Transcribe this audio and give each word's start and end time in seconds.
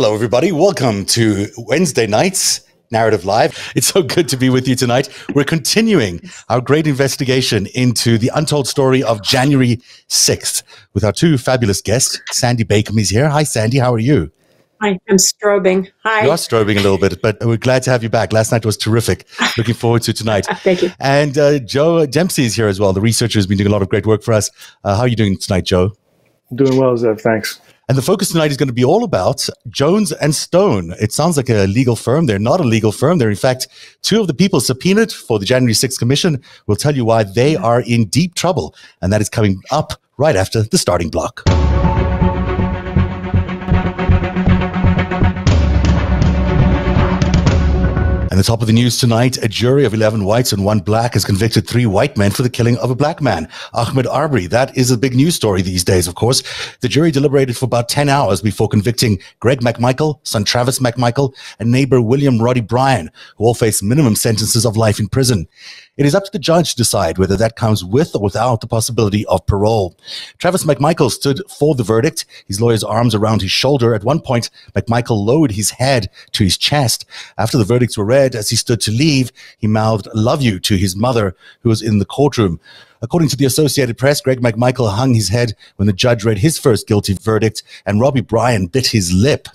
Hello, 0.00 0.14
everybody. 0.14 0.52
Welcome 0.52 1.04
to 1.06 1.48
Wednesday 1.58 2.06
nights. 2.06 2.60
Narativ 2.94 3.24
Live. 3.24 3.72
It's 3.74 3.88
so 3.88 4.00
good 4.00 4.28
to 4.28 4.36
be 4.36 4.48
with 4.48 4.68
you 4.68 4.76
tonight. 4.76 5.08
We're 5.34 5.42
continuing 5.42 6.20
our 6.48 6.60
great 6.60 6.86
investigation 6.86 7.66
into 7.74 8.16
the 8.16 8.30
untold 8.32 8.68
story 8.68 9.02
of 9.02 9.24
January 9.24 9.78
6th 10.08 10.62
with 10.94 11.02
our 11.02 11.10
two 11.10 11.36
fabulous 11.36 11.80
guests. 11.80 12.20
Sandi 12.30 12.62
Bachom 12.62 12.96
is 13.00 13.10
here. 13.10 13.28
Hi, 13.28 13.42
Sandi. 13.42 13.78
How 13.78 13.92
are 13.92 13.98
you? 13.98 14.30
Hi, 14.80 14.90
I 14.90 14.98
am 15.08 15.16
strobing. 15.16 15.88
Hi. 16.04 16.26
You 16.26 16.30
are 16.30 16.36
strobing 16.36 16.76
a 16.76 16.80
little 16.80 16.96
bit, 16.96 17.20
but 17.20 17.44
we're 17.44 17.56
glad 17.56 17.82
to 17.82 17.90
have 17.90 18.04
you 18.04 18.08
back. 18.08 18.32
Last 18.32 18.52
night 18.52 18.64
was 18.64 18.76
terrific. 18.76 19.26
Looking 19.58 19.74
forward 19.74 20.02
to 20.02 20.12
tonight. 20.12 20.46
Thank 20.58 20.82
you. 20.82 20.92
And 21.00 21.36
uh, 21.36 21.58
Joe 21.58 22.06
Dempsey 22.06 22.44
is 22.44 22.54
here 22.54 22.68
as 22.68 22.78
well. 22.78 22.92
The 22.92 23.00
researcher 23.00 23.40
has 23.40 23.48
been 23.48 23.58
doing 23.58 23.68
a 23.68 23.72
lot 23.72 23.82
of 23.82 23.88
great 23.88 24.06
work 24.06 24.22
for 24.22 24.32
us. 24.32 24.48
Uh, 24.84 24.94
how 24.94 25.02
are 25.02 25.08
you 25.08 25.16
doing 25.16 25.36
tonight, 25.36 25.64
Joe? 25.64 25.90
Doing 26.54 26.76
well, 26.76 26.94
Zev. 26.94 27.20
Thanks. 27.20 27.60
And 27.88 27.96
the 27.96 28.02
focus 28.02 28.28
tonight 28.28 28.50
is 28.50 28.58
going 28.58 28.68
to 28.68 28.74
be 28.74 28.84
all 28.84 29.02
about 29.02 29.48
Jones 29.70 30.12
and 30.12 30.34
Stone. 30.34 30.92
It 31.00 31.10
sounds 31.10 31.38
like 31.38 31.48
a 31.48 31.66
legal 31.66 31.96
firm. 31.96 32.26
They're 32.26 32.38
not 32.38 32.60
a 32.60 32.64
legal 32.64 32.92
firm. 32.92 33.16
They're, 33.16 33.30
in 33.30 33.36
fact, 33.36 33.66
two 34.02 34.20
of 34.20 34.26
the 34.26 34.34
people 34.34 34.60
subpoenaed 34.60 35.10
for 35.10 35.38
the 35.38 35.46
January 35.46 35.72
6th 35.72 35.98
Commission. 35.98 36.42
We'll 36.66 36.76
tell 36.76 36.94
you 36.94 37.06
why 37.06 37.22
they 37.22 37.56
are 37.56 37.80
in 37.80 38.04
deep 38.08 38.34
trouble. 38.34 38.74
And 39.00 39.10
that 39.10 39.22
is 39.22 39.30
coming 39.30 39.62
up 39.70 39.94
right 40.18 40.36
after 40.36 40.62
the 40.64 40.76
starting 40.76 41.08
block. 41.08 41.44
And 48.38 48.44
the 48.44 48.46
top 48.46 48.60
of 48.60 48.68
the 48.68 48.72
news 48.72 49.00
tonight, 49.00 49.36
a 49.38 49.48
jury 49.48 49.84
of 49.84 49.94
11 49.94 50.24
whites 50.24 50.52
and 50.52 50.64
one 50.64 50.78
black 50.78 51.14
has 51.14 51.24
convicted 51.24 51.66
three 51.66 51.86
white 51.86 52.16
men 52.16 52.30
for 52.30 52.44
the 52.44 52.48
killing 52.48 52.78
of 52.78 52.88
a 52.88 52.94
black 52.94 53.20
man, 53.20 53.48
Ahmaud 53.74 54.06
Arbery. 54.06 54.46
That 54.46 54.78
is 54.78 54.92
a 54.92 54.96
big 54.96 55.16
news 55.16 55.34
story 55.34 55.60
these 55.60 55.82
days, 55.82 56.06
of 56.06 56.14
course. 56.14 56.44
The 56.78 56.86
jury 56.86 57.10
deliberated 57.10 57.56
for 57.56 57.64
about 57.64 57.88
10 57.88 58.08
hours 58.08 58.40
before 58.40 58.68
convicting 58.68 59.18
Greg 59.40 59.58
McMichael, 59.58 60.20
son 60.22 60.44
Travis 60.44 60.78
McMichael, 60.78 61.34
and 61.58 61.72
neighbor 61.72 62.00
William 62.00 62.40
Roddy 62.40 62.60
Bryan, 62.60 63.10
who 63.38 63.44
all 63.44 63.54
face 63.54 63.82
minimum 63.82 64.14
sentences 64.14 64.64
of 64.64 64.76
life 64.76 65.00
in 65.00 65.08
prison. 65.08 65.48
It 65.98 66.06
is 66.06 66.14
up 66.14 66.24
to 66.26 66.30
the 66.30 66.38
judge 66.38 66.70
to 66.70 66.76
decide 66.76 67.18
whether 67.18 67.36
that 67.36 67.56
comes 67.56 67.84
with 67.84 68.14
or 68.14 68.22
without 68.22 68.60
the 68.60 68.68
possibility 68.68 69.26
of 69.26 69.44
parole. 69.46 69.96
Travis 70.38 70.62
McMichael 70.62 71.10
stood 71.10 71.42
for 71.50 71.74
the 71.74 71.82
verdict, 71.82 72.24
his 72.46 72.60
lawyer's 72.60 72.84
arms 72.84 73.16
around 73.16 73.42
his 73.42 73.50
shoulder. 73.50 73.96
At 73.96 74.04
one 74.04 74.20
point, 74.20 74.48
McMichael 74.76 75.26
lowered 75.26 75.50
his 75.50 75.72
head 75.72 76.08
to 76.30 76.44
his 76.44 76.56
chest. 76.56 77.04
After 77.36 77.58
the 77.58 77.64
verdicts 77.64 77.98
were 77.98 78.04
read, 78.04 78.36
as 78.36 78.50
he 78.50 78.54
stood 78.54 78.80
to 78.82 78.92
leave, 78.92 79.32
he 79.58 79.66
mouthed, 79.66 80.06
Love 80.14 80.40
you 80.40 80.60
to 80.60 80.76
his 80.76 80.94
mother, 80.94 81.34
who 81.62 81.68
was 81.68 81.82
in 81.82 81.98
the 81.98 82.04
courtroom. 82.04 82.60
According 83.02 83.30
to 83.30 83.36
the 83.36 83.46
Associated 83.46 83.98
Press, 83.98 84.20
Greg 84.20 84.40
McMichael 84.40 84.94
hung 84.94 85.14
his 85.14 85.30
head 85.30 85.54
when 85.76 85.88
the 85.88 85.92
judge 85.92 86.24
read 86.24 86.38
his 86.38 86.60
first 86.60 86.86
guilty 86.86 87.14
verdict, 87.14 87.64
and 87.84 88.00
Robbie 88.00 88.20
Bryan 88.20 88.68
bit 88.68 88.86
his 88.86 89.12
lip. 89.12 89.48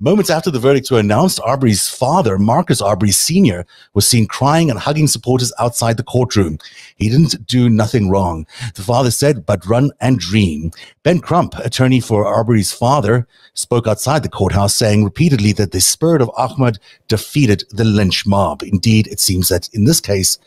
Moments 0.00 0.30
after 0.30 0.50
the 0.50 0.58
verdicts 0.58 0.90
were 0.90 0.98
announced, 0.98 1.40
Arbery's 1.44 1.88
father, 1.88 2.38
Marcus 2.38 2.80
Arbery 2.80 3.10
Sr., 3.10 3.64
was 3.94 4.06
seen 4.06 4.26
crying 4.26 4.70
and 4.70 4.78
hugging 4.78 5.06
supporters 5.06 5.52
outside 5.58 5.96
the 5.96 6.02
courtroom. 6.02 6.58
He 6.96 7.08
didn't 7.08 7.46
do 7.46 7.68
nothing 7.68 8.10
wrong. 8.10 8.46
The 8.74 8.82
father 8.82 9.10
said, 9.10 9.46
but 9.46 9.66
run 9.66 9.90
and 10.00 10.18
dream. 10.18 10.72
Ben 11.02 11.20
Crump, 11.20 11.54
attorney 11.58 12.00
for 12.00 12.26
Arbery's 12.26 12.72
father, 12.72 13.26
spoke 13.54 13.86
outside 13.86 14.22
the 14.22 14.28
courthouse 14.28 14.74
saying 14.74 15.04
repeatedly 15.04 15.52
that 15.52 15.72
the 15.72 15.80
spirit 15.80 16.22
of 16.22 16.30
Ahmaud 16.30 16.78
defeated 17.08 17.64
the 17.70 17.84
lynch 17.84 18.26
mob. 18.26 18.62
Indeed, 18.62 19.06
it 19.08 19.20
seems 19.20 19.48
that 19.48 19.68
in 19.72 19.84
this 19.84 20.00
case, 20.00 20.38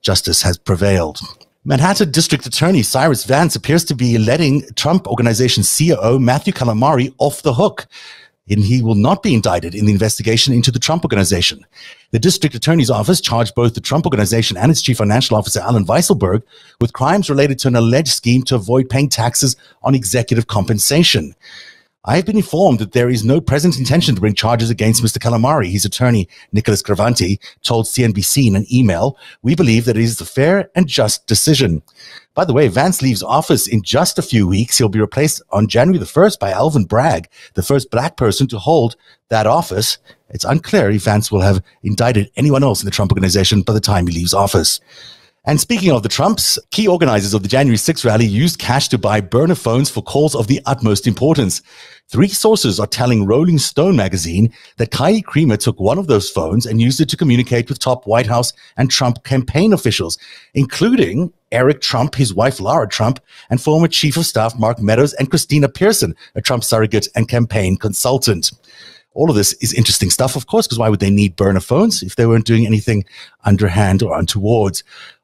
justice 0.00 0.42
has 0.42 0.58
prevailed. 0.58 1.20
Manhattan 1.64 2.10
District 2.10 2.44
Attorney 2.44 2.82
Cyrus 2.82 3.24
Vance 3.24 3.54
appears 3.54 3.84
to 3.84 3.94
be 3.94 4.18
letting 4.18 4.64
Trump 4.74 5.06
Organization 5.06 5.62
COO 5.62 6.18
Matthew 6.18 6.52
Calamari 6.52 7.14
off 7.18 7.42
the 7.42 7.54
hook 7.54 7.86
and 8.48 8.64
he 8.64 8.82
will 8.82 8.94
not 8.94 9.22
be 9.22 9.34
indicted 9.34 9.74
in 9.74 9.86
the 9.86 9.92
investigation 9.92 10.52
into 10.52 10.70
the 10.70 10.78
Trump 10.78 11.04
Organization. 11.04 11.64
The 12.10 12.18
district 12.18 12.54
attorney's 12.54 12.90
office 12.90 13.20
charged 13.20 13.54
both 13.54 13.74
the 13.74 13.80
Trump 13.80 14.04
Organization 14.04 14.56
and 14.56 14.70
its 14.70 14.82
chief 14.82 14.98
financial 14.98 15.36
officer, 15.36 15.60
Alan 15.60 15.86
Weisselberg, 15.86 16.42
with 16.80 16.92
crimes 16.92 17.30
related 17.30 17.58
to 17.60 17.68
an 17.68 17.76
alleged 17.76 18.12
scheme 18.12 18.42
to 18.44 18.56
avoid 18.56 18.90
paying 18.90 19.08
taxes 19.08 19.56
on 19.82 19.94
executive 19.94 20.48
compensation. 20.48 21.34
I 22.04 22.16
have 22.16 22.26
been 22.26 22.36
informed 22.36 22.80
that 22.80 22.90
there 22.90 23.08
is 23.08 23.24
no 23.24 23.40
present 23.40 23.78
intention 23.78 24.16
to 24.16 24.20
bring 24.20 24.34
charges 24.34 24.70
against 24.70 25.04
Mr. 25.04 25.18
Calamari. 25.18 25.70
His 25.70 25.84
attorney, 25.84 26.28
Nicholas 26.50 26.82
Gravante, 26.82 27.38
told 27.62 27.86
CNBC 27.86 28.48
in 28.48 28.56
an 28.56 28.66
email, 28.72 29.16
We 29.42 29.54
believe 29.54 29.84
that 29.84 29.96
it 29.96 30.02
is 30.02 30.20
a 30.20 30.24
fair 30.24 30.68
and 30.74 30.88
just 30.88 31.28
decision. 31.28 31.80
By 32.34 32.44
the 32.44 32.52
way, 32.52 32.66
Vance 32.66 33.02
leaves 33.02 33.22
office 33.22 33.68
in 33.68 33.82
just 33.82 34.18
a 34.18 34.22
few 34.22 34.48
weeks. 34.48 34.78
He'll 34.78 34.88
be 34.88 34.98
replaced 34.98 35.42
on 35.50 35.68
January 35.68 36.00
the 36.00 36.04
1st 36.04 36.40
by 36.40 36.50
Alvin 36.50 36.86
Bragg, 36.86 37.28
the 37.54 37.62
first 37.62 37.88
black 37.92 38.16
person 38.16 38.48
to 38.48 38.58
hold 38.58 38.96
that 39.28 39.46
office. 39.46 39.98
It's 40.30 40.44
unclear 40.44 40.90
if 40.90 41.04
Vance 41.04 41.30
will 41.30 41.42
have 41.42 41.62
indicted 41.84 42.32
anyone 42.34 42.64
else 42.64 42.82
in 42.82 42.86
the 42.86 42.90
Trump 42.90 43.12
organization 43.12 43.62
by 43.62 43.74
the 43.74 43.80
time 43.80 44.08
he 44.08 44.14
leaves 44.14 44.34
office. 44.34 44.80
And 45.44 45.60
speaking 45.60 45.90
of 45.90 46.04
the 46.04 46.08
Trumps, 46.08 46.56
key 46.70 46.86
organizers 46.86 47.34
of 47.34 47.42
the 47.42 47.48
January 47.48 47.76
6th 47.76 48.04
rally 48.04 48.26
used 48.26 48.60
cash 48.60 48.86
to 48.90 48.96
buy 48.96 49.20
burner 49.20 49.56
phones 49.56 49.90
for 49.90 50.00
calls 50.00 50.36
of 50.36 50.46
the 50.46 50.60
utmost 50.66 51.04
importance. 51.04 51.62
Three 52.06 52.28
sources 52.28 52.78
are 52.78 52.86
telling 52.86 53.26
Rolling 53.26 53.58
Stone 53.58 53.96
magazine 53.96 54.52
that 54.76 54.92
Kylie 54.92 55.24
Kremer 55.24 55.56
took 55.56 55.80
one 55.80 55.98
of 55.98 56.06
those 56.06 56.30
phones 56.30 56.64
and 56.64 56.80
used 56.80 57.00
it 57.00 57.08
to 57.08 57.16
communicate 57.16 57.68
with 57.68 57.80
top 57.80 58.06
White 58.06 58.28
House 58.28 58.52
and 58.76 58.88
Trump 58.88 59.24
campaign 59.24 59.72
officials, 59.72 60.16
including 60.54 61.32
Eric 61.50 61.80
Trump, 61.80 62.14
his 62.14 62.32
wife 62.32 62.60
Lara 62.60 62.86
Trump, 62.86 63.18
and 63.50 63.60
former 63.60 63.88
Chief 63.88 64.16
of 64.16 64.26
Staff 64.26 64.56
Mark 64.56 64.78
Meadows 64.78 65.12
and 65.14 65.28
Christina 65.28 65.68
Pierson, 65.68 66.14
a 66.36 66.40
Trump 66.40 66.62
surrogate 66.62 67.08
and 67.16 67.28
campaign 67.28 67.76
consultant. 67.76 68.52
All 69.14 69.28
of 69.28 69.36
this 69.36 69.52
is 69.54 69.74
interesting 69.74 70.10
stuff, 70.10 70.36
of 70.36 70.46
course, 70.46 70.66
because 70.66 70.78
why 70.78 70.88
would 70.88 71.00
they 71.00 71.10
need 71.10 71.36
burner 71.36 71.60
phones 71.60 72.02
if 72.02 72.16
they 72.16 72.26
weren't 72.26 72.46
doing 72.46 72.66
anything 72.66 73.04
underhand 73.44 74.02
or 74.02 74.18
untoward? 74.18 74.82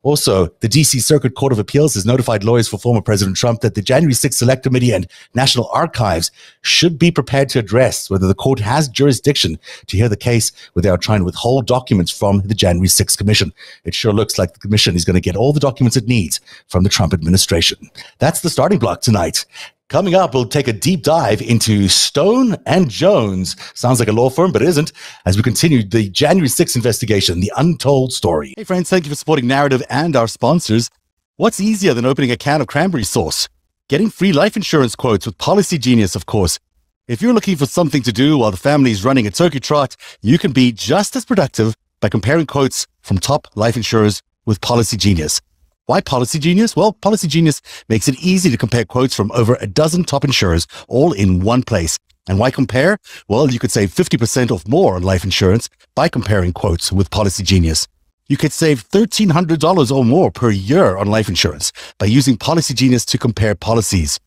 Also, 0.08 0.46
the 0.60 0.69
DC 0.70 1.02
Circuit 1.02 1.34
Court 1.34 1.52
of 1.52 1.58
Appeals 1.58 1.92
has 1.92 2.06
notified 2.06 2.42
lawyers 2.42 2.66
for 2.66 2.78
former 2.78 3.02
President 3.02 3.36
Trump 3.36 3.60
that 3.60 3.74
the 3.74 3.82
January 3.82 4.14
6th 4.14 4.32
Select 4.32 4.62
Committee 4.62 4.91
and 4.91 5.06
National 5.34 5.69
Archives 5.69 6.30
should 6.62 6.98
be 6.98 7.10
prepared 7.10 7.50
to 7.50 7.58
address 7.58 8.08
whether 8.08 8.26
the 8.26 8.34
court 8.34 8.58
has 8.58 8.88
jurisdiction 8.88 9.58
to 9.86 9.98
hear 9.98 10.08
the 10.08 10.16
case 10.16 10.50
where 10.72 10.82
they 10.82 10.88
are 10.88 10.96
trying 10.96 11.19
to 11.19 11.26
withhold 11.26 11.66
documents 11.66 12.10
from 12.10 12.41
the 12.41 12.54
January 12.54 12.88
6th 12.88 13.19
Commission. 13.19 13.52
It 13.84 13.94
sure 13.94 14.14
looks 14.14 14.38
like 14.38 14.54
the 14.54 14.60
commission 14.60 14.96
is 14.96 15.04
going 15.04 15.12
to 15.12 15.20
get 15.20 15.36
all 15.36 15.52
the 15.52 15.60
documents 15.60 15.98
it 15.98 16.08
needs 16.08 16.40
from 16.69 16.84
the 16.84 16.88
Trump 16.88 17.12
administration. 17.12 17.76
That's 18.19 18.40
the 18.40 18.48
starting 18.48 18.78
block 18.78 19.02
tonight. 19.02 19.44
Coming 19.88 20.15
up, 20.15 20.34
we'll 20.34 20.44
take 20.44 20.69
a 20.69 20.75
deep 20.75 21.03
dive 21.03 21.41
into 21.41 21.88
Stone 21.88 22.56
and 22.66 22.91
Jones. 22.91 23.56
Sounds 23.72 23.99
like 23.99 24.10
a 24.10 24.12
law 24.12 24.28
firm, 24.28 24.53
but 24.53 24.60
it 24.60 24.69
isn't. 24.69 24.93
As 25.25 25.38
we 25.38 25.43
continue 25.43 25.82
the 25.82 26.10
January 26.10 26.49
6th 26.49 26.76
investigation, 26.76 27.41
the 27.41 27.50
untold 27.56 28.12
story. 28.12 28.53
Hey, 28.59 28.65
friends, 28.65 28.91
thank 28.91 29.06
you 29.06 29.10
for 29.10 29.16
supporting 29.16 29.47
Narativ 29.47 29.82
and 29.88 30.15
our 30.15 30.28
sponsors. 30.28 30.91
What's 31.37 31.59
easier 31.59 31.94
than 31.94 32.04
opening 32.04 32.31
a 32.31 32.37
can 32.37 32.60
of 32.60 32.66
cranberry 32.66 33.04
sauce? 33.04 33.49
Getting 33.88 34.10
free 34.10 34.31
life 34.31 34.56
insurance 34.56 34.94
quotes 34.94 35.25
with 35.25 35.38
Policygenius, 35.38 36.15
of 36.15 36.26
course. 36.26 36.59
If 37.06 37.22
you're 37.22 37.32
looking 37.32 37.56
for 37.56 37.65
something 37.65 38.03
to 38.03 38.12
do 38.12 38.37
while 38.37 38.50
the 38.50 38.59
family 38.59 38.91
is 38.91 39.06
running 39.06 39.26
a 39.26 39.31
turkey 39.31 39.60
trot, 39.60 39.97
you 40.20 40.38
can 40.38 40.53
be 40.53 40.70
just 40.70 41.16
as 41.16 41.25
productive 41.25 41.75
by 42.03 42.10
comparing 42.10 42.44
quotes 42.44 42.87
from 43.00 43.16
top 43.16 43.49
life 43.55 43.75
insurers 43.75 44.20
with 44.44 44.60
Policygenius. 44.60 45.41
Why 45.88 46.03
Policygenius? 46.03 46.76
Well, 46.76 46.93
Policygenius 46.93 47.62
makes 47.88 48.08
it 48.08 48.23
easy 48.23 48.50
to 48.50 48.58
compare 48.58 48.85
quotes 48.85 49.14
from 49.14 49.32
over 49.32 49.56
a 49.58 49.67
dozen 49.67 50.05
top 50.05 50.23
insurers 50.23 50.67
all 50.87 51.14
in 51.14 51.40
one 51.40 51.62
place. 51.62 51.96
And 52.29 52.38
why 52.38 52.50
compare? 52.50 52.99
Well, 53.26 53.50
you 53.50 53.58
could 53.58 53.70
save 53.70 53.94
50% 53.94 54.50
or 54.50 54.61
more 54.69 54.96
on 54.96 55.02
life 55.02 55.25
insurance 55.25 55.70
by 55.94 56.11
comparing 56.11 56.52
quotes 56.52 56.93
with 56.93 57.08
Policygenius. 57.08 57.88
You 58.29 58.37
could 58.37 58.52
save 58.52 58.87
$1,300 58.90 59.90
or 59.90 60.05
more 60.05 60.31
per 60.31 60.50
year 60.50 60.99
on 60.99 61.06
life 61.06 61.31
insurance 61.31 61.73
by 61.99 62.05
using 62.05 62.37
Policygenius 62.37 63.06
to 63.06 63.17
compare 63.17 63.55
policies. 63.55 64.20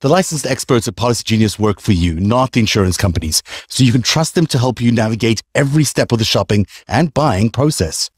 The 0.00 0.08
licensed 0.08 0.46
experts 0.46 0.88
at 0.88 0.96
Policygenius 0.96 1.58
work 1.58 1.82
for 1.82 1.92
you, 1.92 2.18
not 2.18 2.52
the 2.52 2.60
insurance 2.60 2.96
companies, 2.96 3.42
so 3.68 3.84
you 3.84 3.92
can 3.92 4.00
trust 4.00 4.34
them 4.34 4.46
to 4.46 4.58
help 4.58 4.80
you 4.80 4.90
navigate 4.90 5.42
every 5.54 5.84
step 5.84 6.12
of 6.12 6.18
the 6.18 6.24
shopping 6.24 6.64
and 6.88 7.12
buying 7.12 7.50
process. 7.50 8.10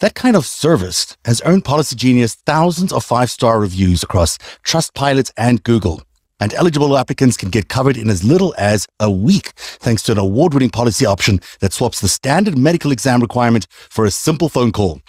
That 0.00 0.14
kind 0.14 0.34
of 0.34 0.44
service 0.44 1.16
has 1.24 1.40
earned 1.44 1.64
Policygenius 1.64 2.34
thousands 2.46 2.92
of 2.92 3.04
five-star 3.04 3.60
reviews 3.60 4.02
across 4.02 4.38
Trustpilot 4.64 5.30
and 5.36 5.62
Google. 5.62 6.02
And 6.40 6.52
eligible 6.54 6.98
applicants 6.98 7.36
can 7.36 7.50
get 7.50 7.68
covered 7.68 7.96
in 7.96 8.10
as 8.10 8.24
little 8.24 8.54
as 8.58 8.88
a 8.98 9.08
week 9.08 9.52
thanks 9.56 10.02
to 10.04 10.12
an 10.12 10.18
award-winning 10.18 10.70
policy 10.70 11.06
option 11.06 11.40
that 11.60 11.72
swaps 11.72 12.00
the 12.00 12.08
standard 12.08 12.58
medical 12.58 12.90
exam 12.90 13.20
requirement 13.20 13.68
for 13.88 14.04
a 14.04 14.10
simple 14.10 14.48
phone 14.48 14.72
call. 14.72 15.00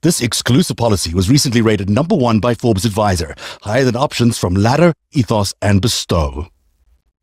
This 0.00 0.22
exclusive 0.22 0.78
policy 0.78 1.14
was 1.14 1.30
recently 1.30 1.60
rated 1.60 1.90
number 1.90 2.16
one 2.16 2.40
by 2.40 2.54
Forbes 2.54 2.86
Advisor, 2.86 3.34
higher 3.62 3.84
than 3.84 3.96
options 3.96 4.38
from 4.38 4.54
Ladder, 4.54 4.94
Ethos, 5.12 5.52
and 5.60 5.82
Bestow. 5.82 6.48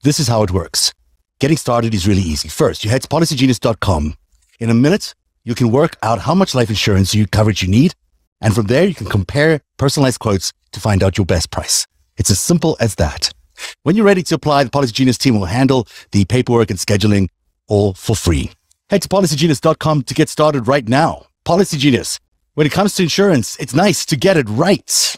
This 0.04 0.20
is 0.20 0.28
how 0.28 0.44
it 0.44 0.52
works. 0.52 0.94
Getting 1.40 1.58
started 1.58 1.96
is 1.96 2.08
really 2.08 2.22
easy. 2.22 2.48
First, 2.48 2.84
you 2.86 2.92
head 2.92 3.02
to 3.02 3.08
policygenius.com. 3.08 4.16
In 4.60 4.70
a 4.70 4.76
minute, 4.76 5.16
you 5.44 5.56
can 5.56 5.72
work 5.72 5.98
out 6.04 6.20
how 6.20 6.36
much 6.36 6.54
life 6.54 6.70
insurance 6.70 7.16
you 7.16 7.28
coverage 7.28 7.62
you 7.62 7.68
need. 7.70 7.94
And 8.42 8.54
from 8.54 8.68
there, 8.68 8.86
you 8.86 8.96
can 8.96 9.08
compare 9.08 9.62
personalized 9.78 10.20
quotes 10.20 10.54
to 10.72 10.80
find 10.80 11.04
out 11.04 11.18
your 11.18 11.26
best 11.26 11.52
price. 11.52 11.88
It's 12.18 12.32
as 12.32 12.40
simple 12.40 12.78
as 12.80 12.96
that. 12.96 13.32
When 13.84 13.96
you're 13.96 14.06
ready 14.06 14.24
to 14.24 14.36
apply, 14.36 14.64
the 14.64 14.70
Policygenius 14.70 15.18
team 15.18 15.36
will 15.36 15.46
handle 15.46 15.88
the 16.12 16.26
paperwork 16.26 16.70
and 16.70 16.80
scheduling 16.80 17.30
all 17.68 17.94
for 17.94 18.16
free. 18.16 18.52
Head 18.90 19.02
to 19.04 19.08
policygenius.com 19.08 20.04
to 20.04 20.14
get 20.14 20.30
started 20.30 20.68
right 20.68 20.88
now. 20.88 21.28
Policygenius. 21.46 22.20
When 22.56 22.68
it 22.68 22.74
comes 22.74 22.96
to 22.96 23.04
insurance, 23.04 23.58
it's 23.58 23.74
nice 23.74 24.06
to 24.08 24.16
get 24.18 24.38
it 24.38 24.48
right. 24.50 25.18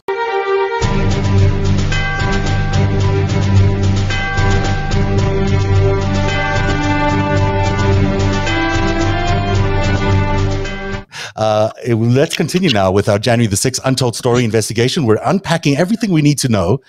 Uh, 11.35 11.71
let's 11.88 12.35
continue 12.35 12.69
now 12.69 12.91
with 12.91 13.09
our 13.09 13.19
January 13.19 13.47
the 13.47 13.56
6th 13.56 13.80
Untold 13.85 14.15
Story 14.15 14.44
investigation. 14.44 15.06
We're 15.06 15.19
unpacking 15.24 15.77
everything 15.77 16.12
we 16.12 16.21
need 16.21 16.38
to 16.39 16.50
know 16.50 16.80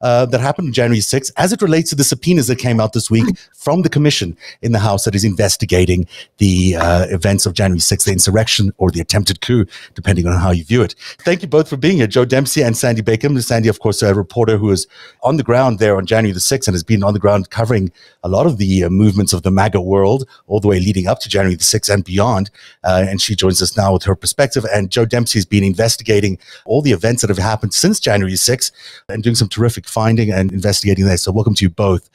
uh, 0.00 0.26
that 0.26 0.40
happened 0.40 0.68
on 0.68 0.72
January 0.72 1.00
6th 1.00 1.30
as 1.36 1.52
it 1.52 1.62
relates 1.62 1.90
to 1.90 1.96
the 1.96 2.04
subpoenas 2.04 2.46
that 2.46 2.58
came 2.58 2.80
out 2.80 2.92
this 2.92 3.10
week 3.10 3.26
from 3.54 3.82
the 3.82 3.88
commission 3.88 4.36
in 4.62 4.72
the 4.72 4.78
House 4.78 5.04
that 5.04 5.14
is 5.14 5.24
investigating 5.24 6.06
the 6.38 6.76
uh, 6.76 7.06
events 7.10 7.46
of 7.46 7.54
January 7.54 7.80
6th, 7.80 8.04
the 8.04 8.12
insurrection 8.12 8.72
or 8.78 8.90
the 8.90 9.00
attempted 9.00 9.40
coup, 9.40 9.66
depending 9.94 10.26
on 10.26 10.38
how 10.38 10.50
you 10.50 10.64
view 10.64 10.82
it. 10.82 10.94
Thank 11.20 11.42
you 11.42 11.48
both 11.48 11.68
for 11.68 11.76
being 11.76 11.98
here, 11.98 12.06
Joe 12.06 12.24
Dempsey 12.24 12.62
and 12.62 12.76
Sandi 12.76 13.02
Bachom. 13.02 13.40
Sandi, 13.42 13.68
of 13.68 13.80
course, 13.80 14.02
a 14.02 14.14
reporter 14.14 14.56
who 14.56 14.70
is 14.70 14.86
on 15.22 15.36
the 15.36 15.42
ground 15.42 15.78
there 15.78 15.96
on 15.96 16.06
January 16.06 16.32
the 16.32 16.40
6th 16.40 16.66
and 16.66 16.74
has 16.74 16.84
been 16.84 17.02
on 17.02 17.12
the 17.12 17.20
ground 17.20 17.50
covering 17.50 17.92
a 18.22 18.28
lot 18.28 18.46
of 18.46 18.58
the 18.58 18.84
uh, 18.84 18.88
movements 18.88 19.32
of 19.32 19.42
the 19.42 19.50
MAGA 19.50 19.80
world 19.80 20.28
all 20.46 20.60
the 20.60 20.68
way 20.68 20.80
leading 20.80 21.06
up 21.06 21.20
to 21.20 21.28
January 21.28 21.54
the 21.54 21.62
6th 21.62 21.92
and 21.92 22.04
beyond. 22.04 22.50
Uh, 22.84 23.04
and 23.06 23.20
she 23.20 23.34
joins 23.34 23.60
us 23.60 23.76
now 23.76 23.92
with 23.92 24.04
her 24.04 24.14
perspective. 24.14 24.64
And 24.72 24.90
Joe 24.90 25.04
Dempsey 25.04 25.38
has 25.38 25.46
been 25.46 25.64
investigating 25.64 26.38
all 26.64 26.82
the 26.82 26.92
events 26.92 27.22
that 27.22 27.28
have 27.28 27.38
happened 27.38 27.74
since 27.74 28.00
January 28.00 28.34
6th 28.34 28.72
and 29.08 29.22
doing 29.22 29.34
some 29.34 29.48
terrific 29.48 29.86
finding 29.90 30.32
and 30.32 30.52
investigating 30.52 31.04
there. 31.04 31.16
So 31.16 31.32
welcome 31.32 31.54
to 31.54 31.64
you 31.64 31.70
both. 31.70 32.08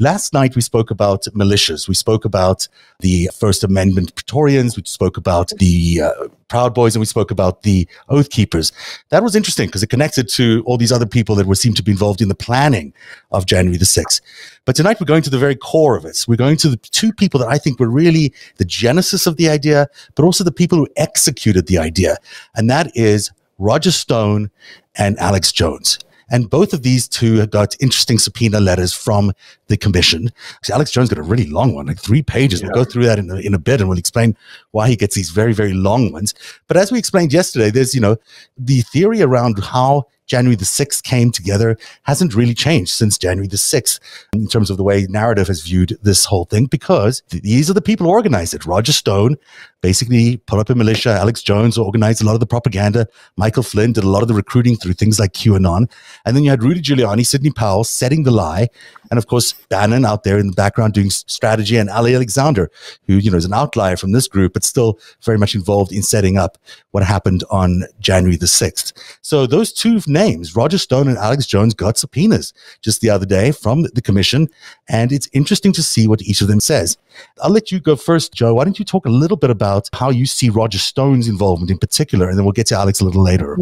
Last 0.00 0.32
night 0.32 0.56
we 0.56 0.62
spoke 0.62 0.90
about 0.90 1.22
militias. 1.34 1.86
We 1.88 1.94
spoke 1.94 2.24
about 2.24 2.66
the 2.98 3.30
First 3.32 3.62
Amendment 3.62 4.14
Praetorians. 4.16 4.76
We 4.76 4.82
spoke 4.86 5.16
about 5.16 5.50
the 5.58 6.02
uh, 6.02 6.28
Proud 6.48 6.74
Boys, 6.74 6.96
and 6.96 7.00
we 7.00 7.06
spoke 7.06 7.30
about 7.30 7.62
the 7.62 7.86
Oath 8.08 8.30
Keepers. 8.30 8.72
That 9.10 9.22
was 9.22 9.36
interesting 9.36 9.66
because 9.66 9.84
it 9.84 9.90
connected 9.90 10.28
to 10.30 10.64
all 10.66 10.76
these 10.76 10.90
other 10.90 11.06
people 11.06 11.36
that 11.36 11.46
were 11.46 11.54
seemed 11.54 11.76
to 11.76 11.82
be 11.82 11.92
involved 11.92 12.20
in 12.20 12.28
the 12.28 12.34
planning 12.34 12.92
of 13.30 13.46
January 13.46 13.76
the 13.76 13.84
sixth. 13.84 14.20
But 14.64 14.74
tonight 14.74 14.98
we're 15.00 15.06
going 15.06 15.22
to 15.22 15.30
the 15.30 15.38
very 15.38 15.56
core 15.56 15.96
of 15.96 16.04
it. 16.04 16.24
We're 16.26 16.36
going 16.36 16.56
to 16.58 16.68
the 16.70 16.76
two 16.76 17.12
people 17.12 17.38
that 17.40 17.48
I 17.48 17.58
think 17.58 17.78
were 17.78 17.88
really 17.88 18.32
the 18.56 18.64
genesis 18.64 19.26
of 19.26 19.36
the 19.36 19.48
idea, 19.48 19.86
but 20.16 20.24
also 20.24 20.42
the 20.42 20.52
people 20.52 20.76
who 20.78 20.88
executed 20.96 21.66
the 21.68 21.78
idea, 21.78 22.16
and 22.56 22.68
that 22.68 22.90
is 22.96 23.30
Roger 23.58 23.92
Stone 23.92 24.50
and 24.96 25.18
Alex 25.18 25.52
Jones. 25.52 25.98
And 26.30 26.48
both 26.48 26.72
of 26.72 26.82
these 26.82 27.08
two 27.08 27.46
got 27.46 27.76
interesting 27.80 28.18
subpoena 28.18 28.60
letters 28.60 28.92
from 28.92 29.32
the 29.68 29.76
commission. 29.76 30.30
Alex 30.70 30.90
Jones 30.90 31.08
got 31.08 31.18
a 31.18 31.22
really 31.22 31.46
long 31.46 31.74
one, 31.74 31.86
like 31.86 31.98
three 31.98 32.22
pages. 32.22 32.60
Yeah. 32.60 32.68
We'll 32.68 32.84
go 32.84 32.90
through 32.90 33.04
that 33.04 33.18
in 33.18 33.30
a, 33.30 33.36
in 33.36 33.54
a 33.54 33.58
bit 33.58 33.80
and 33.80 33.88
we'll 33.88 33.98
explain 33.98 34.36
why 34.72 34.88
he 34.88 34.96
gets 34.96 35.14
these 35.14 35.30
very, 35.30 35.52
very 35.52 35.74
long 35.74 36.12
ones. 36.12 36.34
But 36.66 36.76
as 36.76 36.90
we 36.90 36.98
explained 36.98 37.32
yesterday, 37.32 37.70
there's, 37.70 37.94
you 37.94 38.00
know, 38.00 38.16
the 38.56 38.80
theory 38.82 39.22
around 39.22 39.62
how 39.62 40.06
January 40.26 40.56
the 40.56 40.64
6th 40.64 41.02
came 41.02 41.30
together 41.30 41.76
hasn't 42.04 42.34
really 42.34 42.54
changed 42.54 42.92
since 42.92 43.18
January 43.18 43.48
the 43.48 43.56
6th 43.56 44.00
in 44.32 44.46
terms 44.48 44.70
of 44.70 44.76
the 44.76 44.82
way 44.82 45.06
Narativ 45.06 45.48
has 45.48 45.62
viewed 45.62 45.98
this 46.02 46.24
whole 46.24 46.44
thing 46.44 46.66
because 46.66 47.22
these 47.30 47.70
are 47.70 47.74
the 47.74 47.82
people 47.82 48.06
who 48.06 48.12
organized 48.12 48.54
it. 48.54 48.66
Roger 48.66 48.92
Stone 48.92 49.36
basically 49.84 50.38
put 50.38 50.58
up 50.58 50.70
a 50.70 50.74
militia. 50.74 51.10
Alex 51.10 51.42
Jones 51.42 51.76
organized 51.76 52.22
a 52.22 52.24
lot 52.24 52.32
of 52.32 52.40
the 52.40 52.46
propaganda. 52.46 53.06
Michael 53.36 53.62
Flynn 53.62 53.92
did 53.92 54.02
a 54.02 54.08
lot 54.08 54.22
of 54.22 54.28
the 54.28 54.34
recruiting 54.34 54.76
through 54.76 54.94
things 54.94 55.20
like 55.20 55.34
QAnon. 55.34 55.90
And 56.24 56.34
then 56.34 56.42
you 56.42 56.48
had 56.48 56.62
Rudy 56.62 56.80
Giuliani, 56.80 57.26
Sidney 57.26 57.50
Powell 57.50 57.84
setting 57.84 58.22
the 58.22 58.30
lie. 58.30 58.68
And 59.10 59.18
of 59.18 59.26
course, 59.26 59.52
Bannon 59.68 60.06
out 60.06 60.24
there 60.24 60.38
in 60.38 60.46
the 60.46 60.54
background 60.54 60.94
doing 60.94 61.10
strategy 61.10 61.76
and 61.76 61.90
Ali 61.90 62.14
Alexander, 62.14 62.70
who, 63.06 63.16
you 63.16 63.30
know, 63.30 63.36
is 63.36 63.44
an 63.44 63.52
outlier 63.52 63.98
from 63.98 64.12
this 64.12 64.26
group, 64.26 64.54
but 64.54 64.64
still 64.64 64.98
very 65.22 65.36
much 65.36 65.54
involved 65.54 65.92
in 65.92 66.02
setting 66.02 66.38
up 66.38 66.56
what 66.92 67.02
happened 67.02 67.44
on 67.50 67.84
January 68.00 68.36
the 68.36 68.46
6th. 68.46 68.94
So 69.20 69.46
those 69.46 69.70
two 69.70 70.00
names, 70.14 70.56
Roger 70.56 70.78
Stone 70.78 71.08
and 71.08 71.18
Alex 71.18 71.44
Jones, 71.46 71.74
got 71.74 71.98
subpoenas 71.98 72.54
just 72.80 73.02
the 73.02 73.10
other 73.10 73.26
day 73.26 73.52
from 73.52 73.82
the 73.82 74.00
commission. 74.00 74.48
And 74.88 75.12
it's 75.12 75.28
interesting 75.34 75.74
to 75.74 75.82
see 75.82 76.08
what 76.08 76.22
each 76.22 76.40
of 76.40 76.48
them 76.48 76.60
says. 76.60 76.96
I'll 77.42 77.50
let 77.50 77.70
you 77.70 77.80
go 77.80 77.96
first, 77.96 78.32
Joe. 78.32 78.54
Why 78.54 78.64
don't 78.64 78.78
you 78.78 78.84
talk 78.86 79.04
a 79.04 79.10
little 79.10 79.36
bit 79.36 79.50
about 79.50 79.90
how 79.92 80.08
you 80.08 80.24
see 80.24 80.48
Roger 80.48 80.78
Stone's 80.78 81.28
involvement 81.28 81.70
in 81.70 81.78
particular, 81.78 82.30
and 82.30 82.38
then 82.38 82.46
we'll 82.46 82.52
get 82.52 82.68
to 82.68 82.76
Alex 82.76 83.00
a 83.00 83.04
little 83.04 83.22
later 83.22 83.58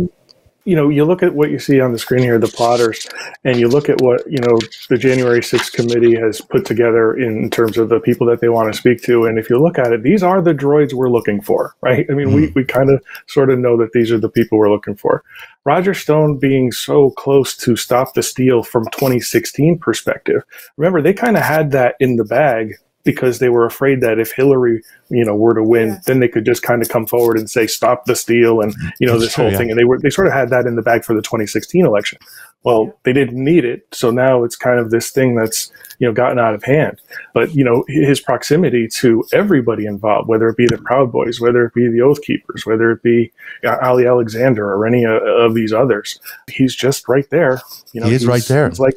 you 0.64 0.76
know, 0.76 0.88
you 0.88 1.04
look 1.04 1.22
at 1.22 1.34
what 1.34 1.50
you 1.50 1.58
see 1.58 1.80
on 1.80 1.92
the 1.92 1.98
screen 1.98 2.22
here, 2.22 2.38
the 2.38 2.46
plotters, 2.46 3.06
and 3.44 3.58
you 3.58 3.68
look 3.68 3.88
at 3.88 4.00
what, 4.00 4.22
you 4.30 4.38
know, 4.38 4.58
the 4.88 4.96
January 4.96 5.40
6th 5.40 5.72
committee 5.72 6.14
has 6.14 6.40
put 6.40 6.64
together 6.64 7.14
in 7.14 7.50
terms 7.50 7.78
of 7.78 7.88
the 7.88 7.98
people 8.00 8.26
that 8.28 8.40
they 8.40 8.48
want 8.48 8.72
to 8.72 8.78
speak 8.78 9.02
to. 9.02 9.24
And 9.24 9.38
if 9.38 9.50
you 9.50 9.60
look 9.60 9.78
at 9.78 9.92
it, 9.92 10.02
these 10.02 10.22
are 10.22 10.40
the 10.40 10.54
droids 10.54 10.92
we're 10.92 11.10
looking 11.10 11.40
for, 11.40 11.74
right? 11.80 12.06
I 12.08 12.14
mean, 12.14 12.28
mm. 12.28 12.34
we, 12.34 12.52
we 12.54 12.64
kind 12.64 12.90
of 12.90 13.02
sort 13.26 13.50
of 13.50 13.58
know 13.58 13.76
that 13.78 13.92
these 13.92 14.12
are 14.12 14.20
the 14.20 14.28
people 14.28 14.58
we're 14.58 14.70
looking 14.70 14.96
for. 14.96 15.24
Roger 15.64 15.94
Stone 15.94 16.38
being 16.38 16.70
so 16.70 17.10
close 17.10 17.56
to 17.58 17.76
stop 17.76 18.14
the 18.14 18.22
steal 18.22 18.62
from 18.62 18.84
2016 18.92 19.78
perspective, 19.78 20.42
remember, 20.76 21.02
they 21.02 21.12
kind 21.12 21.36
of 21.36 21.42
had 21.42 21.72
that 21.72 21.96
in 21.98 22.16
the 22.16 22.24
bag 22.24 22.74
because 23.04 23.38
they 23.38 23.48
were 23.48 23.66
afraid 23.66 24.00
that 24.00 24.18
if 24.18 24.32
Hillary, 24.32 24.82
you 25.08 25.24
know, 25.24 25.34
were 25.34 25.54
to 25.54 25.62
win, 25.62 25.88
yeah. 25.88 25.98
then 26.06 26.20
they 26.20 26.28
could 26.28 26.44
just 26.44 26.62
kind 26.62 26.82
of 26.82 26.88
come 26.88 27.06
forward 27.06 27.38
and 27.38 27.50
say 27.50 27.66
stop 27.66 28.04
the 28.04 28.14
steal 28.14 28.60
and 28.60 28.74
you 29.00 29.06
know 29.06 29.18
this 29.18 29.34
true, 29.34 29.44
whole 29.44 29.52
yeah. 29.52 29.58
thing. 29.58 29.70
And 29.70 29.78
they 29.78 29.84
were 29.84 29.98
they 29.98 30.10
sort 30.10 30.26
of 30.26 30.32
had 30.32 30.50
that 30.50 30.66
in 30.66 30.76
the 30.76 30.82
bag 30.82 31.04
for 31.04 31.14
the 31.14 31.22
2016 31.22 31.84
election. 31.84 32.18
Well, 32.64 32.96
they 33.02 33.12
didn't 33.12 33.42
need 33.42 33.64
it, 33.64 33.86
so 33.92 34.10
now 34.10 34.44
it's 34.44 34.54
kind 34.54 34.78
of 34.78 34.90
this 34.90 35.10
thing 35.10 35.34
that's 35.34 35.72
you 35.98 36.06
know 36.06 36.12
gotten 36.12 36.38
out 36.38 36.54
of 36.54 36.62
hand. 36.62 37.00
But 37.34 37.54
you 37.54 37.64
know 37.64 37.84
his 37.88 38.20
proximity 38.20 38.86
to 38.88 39.24
everybody 39.32 39.86
involved, 39.86 40.28
whether 40.28 40.48
it 40.48 40.56
be 40.56 40.66
the 40.66 40.78
Proud 40.78 41.10
Boys, 41.10 41.40
whether 41.40 41.64
it 41.64 41.74
be 41.74 41.88
the 41.88 42.00
Oath 42.02 42.22
Keepers, 42.22 42.64
whether 42.64 42.92
it 42.92 43.02
be 43.02 43.32
Ali 43.64 44.06
Alexander 44.06 44.72
or 44.72 44.86
any 44.86 45.04
uh, 45.04 45.18
of 45.18 45.54
these 45.54 45.72
others, 45.72 46.20
he's 46.50 46.74
just 46.74 47.08
right 47.08 47.28
there. 47.30 47.60
You 47.92 48.00
know, 48.00 48.06
he 48.06 48.14
is 48.14 48.26
right 48.26 48.44
there. 48.44 48.66
It's 48.66 48.78
like 48.78 48.96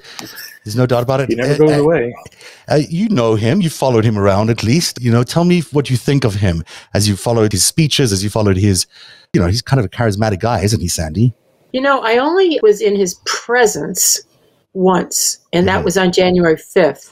there's 0.66 0.76
no 0.76 0.88
doubt 0.88 1.04
about 1.04 1.22
it. 1.22 1.30
He 1.30 1.36
never 1.36 1.58
goes 1.58 1.72
uh, 1.72 1.82
away. 1.82 2.16
Uh, 2.68 2.80
you 2.90 3.08
know 3.10 3.36
him. 3.36 3.62
You 3.62 3.70
followed 3.70 4.04
him 4.04 4.18
around 4.18 4.50
at 4.50 4.64
least. 4.64 5.00
You 5.00 5.12
know, 5.12 5.24
tell 5.24 5.44
me 5.44 5.62
what 5.72 5.92
you 5.92 5.96
think 5.98 6.24
of 6.24 6.36
him 6.36 6.64
as 6.94 7.08
you 7.08 7.16
followed 7.16 7.52
his 7.52 7.64
speeches, 7.64 8.12
as 8.12 8.24
you 8.24 8.32
followed 8.32 8.58
his, 8.58 8.88
you 9.32 9.40
know, 9.40 9.48
he's 9.48 9.62
kind 9.62 9.80
of 9.80 9.86
a 9.86 9.90
charismatic 9.90 10.40
guy, 10.40 10.62
isn't 10.62 10.82
he, 10.82 10.88
Sandi? 10.88 11.36
You 11.76 11.82
know, 11.82 12.00
I 12.00 12.20
only 12.20 12.58
was 12.64 12.80
in 12.80 12.96
his 12.96 13.16
presence 13.26 14.22
once, 14.72 15.40
and 15.52 15.68
that 15.68 15.80
mm-hmm. 15.80 15.84
was 15.84 15.98
on 15.98 16.14
January 16.14 16.56
5th 16.56 17.12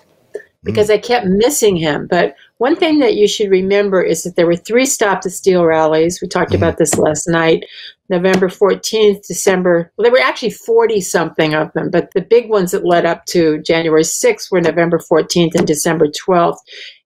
because 0.63 0.87
mm. 0.87 0.93
I 0.93 0.97
kept 0.99 1.25
missing 1.27 1.75
him. 1.75 2.07
But 2.09 2.37
one 2.59 2.77
thing 2.77 2.99
that 2.99 3.15
you 3.15 3.27
should 3.27 3.51
remember 3.51 4.01
is 4.01 4.23
that 4.23 4.37
there 4.37 4.47
were 4.47 4.55
three 4.55 4.85
Stop 4.85 5.21
the 5.21 5.29
Steal 5.29 5.65
rallies. 5.65 6.21
We 6.21 6.29
talked 6.29 6.53
about 6.53 6.77
this 6.77 6.97
last 6.97 7.27
night. 7.27 7.65
November 8.07 8.47
14th, 8.47 9.27
December. 9.27 9.91
Well, 9.97 10.03
there 10.03 10.13
were 10.13 10.25
actually 10.25 10.51
40 10.51 11.01
something 11.01 11.53
of 11.53 11.73
them, 11.73 11.89
but 11.91 12.11
the 12.13 12.21
big 12.21 12.49
ones 12.49 12.71
that 12.71 12.85
led 12.85 13.05
up 13.05 13.25
to 13.25 13.61
January 13.63 14.03
6th 14.03 14.49
were 14.49 14.61
November 14.61 14.97
14th 14.97 15.55
and 15.55 15.67
December 15.67 16.07
12th. 16.07 16.59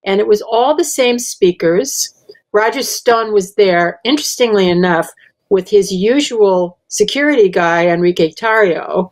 And 0.06 0.20
it 0.20 0.28
was 0.28 0.44
all 0.44 0.76
the 0.76 0.84
same 0.84 1.18
speakers. 1.18 2.14
Roger 2.54 2.84
Stone 2.84 3.34
was 3.34 3.56
there, 3.56 4.00
interestingly 4.04 4.70
enough, 4.70 5.10
with 5.50 5.70
his 5.70 5.92
usual 5.92 6.78
security 6.88 7.50
guy, 7.50 7.88
Enrique 7.88 8.32
Tarrio, 8.32 9.10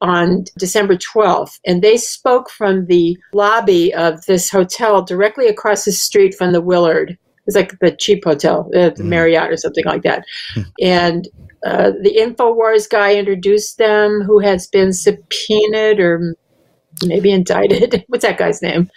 on 0.00 0.44
December 0.58 0.96
12th. 0.96 1.58
And 1.66 1.82
they 1.82 1.96
spoke 1.96 2.50
from 2.50 2.86
the 2.86 3.16
lobby 3.32 3.94
of 3.94 4.24
this 4.26 4.50
hotel 4.50 5.02
directly 5.02 5.48
across 5.48 5.84
the 5.84 5.92
street 5.92 6.34
from 6.34 6.52
the 6.52 6.60
Willard 6.60 7.16
it's 7.46 7.56
like 7.56 7.78
the 7.80 7.90
cheap 7.90 8.24
hotel, 8.24 8.70
uh, 8.74 8.90
the 8.90 9.02
mm. 9.02 9.06
Marriott 9.06 9.50
or 9.50 9.56
something 9.56 9.84
like 9.84 10.02
that. 10.02 10.24
Hmm. 10.54 10.60
and 10.80 11.28
uh, 11.66 11.92
the 12.02 12.16
InfoWars 12.18 12.90
guy 12.90 13.14
introduced 13.14 13.78
them, 13.78 14.22
who 14.22 14.38
has 14.38 14.66
been 14.66 14.92
subpoenaed 14.92 15.98
or 15.98 16.36
maybe 17.04 17.32
indicted. 17.32 18.04
What's 18.08 18.22
that 18.22 18.36
guy's 18.36 18.60
name? 18.60 18.90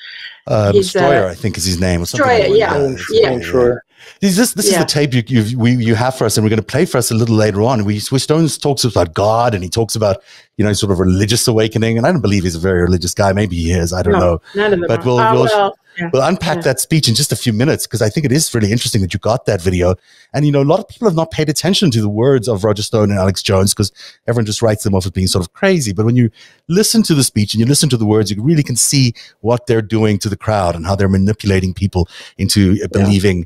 Uh, 0.47 0.73
He's, 0.73 0.91
Shroyer, 0.91 1.27
uh, 1.27 1.29
I 1.29 1.35
think 1.35 1.57
is 1.57 1.63
his 1.63 1.79
name. 1.79 2.01
Shroyer, 2.01 2.49
like 2.49 2.57
yeah, 2.57 2.95
yeah, 3.11 3.31
yeah. 3.31 3.39
Sure. 3.39 3.83
This, 4.19 4.35
this, 4.35 4.53
this 4.53 4.71
yeah. 4.71 4.79
is 4.79 4.79
the 4.79 4.85
tape 4.85 5.13
you, 5.13 5.23
you, 5.27 5.57
we, 5.57 5.75
you 5.75 5.95
have 5.95 6.17
for 6.17 6.25
us, 6.25 6.37
and 6.37 6.43
we're 6.43 6.49
going 6.49 6.57
to 6.57 6.65
play 6.65 6.85
for 6.85 6.97
us 6.97 7.11
a 7.11 7.15
little 7.15 7.35
later 7.35 7.61
on. 7.61 7.85
We, 7.85 7.99
Stones 7.99 8.57
talks 8.57 8.83
about 8.83 9.13
God, 9.13 9.53
and 9.53 9.63
he 9.63 9.69
talks 9.69 9.95
about 9.95 10.23
you 10.57 10.65
know 10.65 10.73
sort 10.73 10.91
of 10.91 10.99
religious 10.99 11.47
awakening. 11.47 11.97
And 11.97 12.07
I 12.07 12.11
don't 12.11 12.21
believe 12.21 12.43
he's 12.43 12.55
a 12.55 12.59
very 12.59 12.81
religious 12.81 13.13
guy. 13.13 13.33
Maybe 13.33 13.55
he 13.55 13.71
is. 13.71 13.93
I 13.93 14.01
don't 14.01 14.13
no, 14.13 14.19
know. 14.19 14.41
None 14.55 14.73
of 14.73 14.79
them. 14.79 14.87
But 14.87 15.01
ah, 15.01 15.03
we'll, 15.05 15.15
we'll, 15.17 15.43
well, 15.45 15.79
yeah. 15.97 16.09
We'll 16.13 16.23
unpack 16.23 16.57
yeah. 16.57 16.63
that 16.63 16.79
speech 16.79 17.09
in 17.09 17.15
just 17.15 17.31
a 17.31 17.35
few 17.35 17.51
minutes 17.51 17.87
because 17.87 18.01
I 18.01 18.09
think 18.09 18.25
it 18.25 18.31
is 18.31 18.53
really 18.53 18.71
interesting 18.71 19.01
that 19.01 19.13
you 19.13 19.19
got 19.19 19.45
that 19.45 19.61
video. 19.61 19.95
And, 20.33 20.45
you 20.45 20.51
know, 20.51 20.61
a 20.61 20.63
lot 20.63 20.79
of 20.79 20.87
people 20.87 21.07
have 21.07 21.15
not 21.15 21.31
paid 21.31 21.49
attention 21.49 21.89
to 21.91 22.01
the 22.01 22.09
words 22.09 22.47
of 22.47 22.63
Roger 22.63 22.83
Stone 22.83 23.09
and 23.09 23.19
Alex 23.19 23.41
Jones 23.41 23.73
because 23.73 23.91
everyone 24.27 24.45
just 24.45 24.61
writes 24.61 24.83
them 24.83 24.93
off 24.93 25.05
as 25.05 25.11
being 25.11 25.27
sort 25.27 25.43
of 25.43 25.53
crazy. 25.53 25.93
But 25.93 26.05
when 26.05 26.15
you 26.15 26.29
listen 26.67 27.01
to 27.03 27.15
the 27.15 27.23
speech 27.23 27.53
and 27.53 27.59
you 27.59 27.65
listen 27.65 27.89
to 27.89 27.97
the 27.97 28.05
words, 28.05 28.29
you 28.29 28.41
really 28.41 28.63
can 28.63 28.75
see 28.75 29.13
what 29.41 29.65
they're 29.65 29.81
doing 29.81 30.19
to 30.19 30.29
the 30.29 30.37
crowd 30.37 30.75
and 30.75 30.85
how 30.85 30.95
they're 30.95 31.09
manipulating 31.09 31.73
people 31.73 32.07
into 32.37 32.77
uh, 32.83 32.87
believing, 32.89 33.39
yeah. 33.39 33.45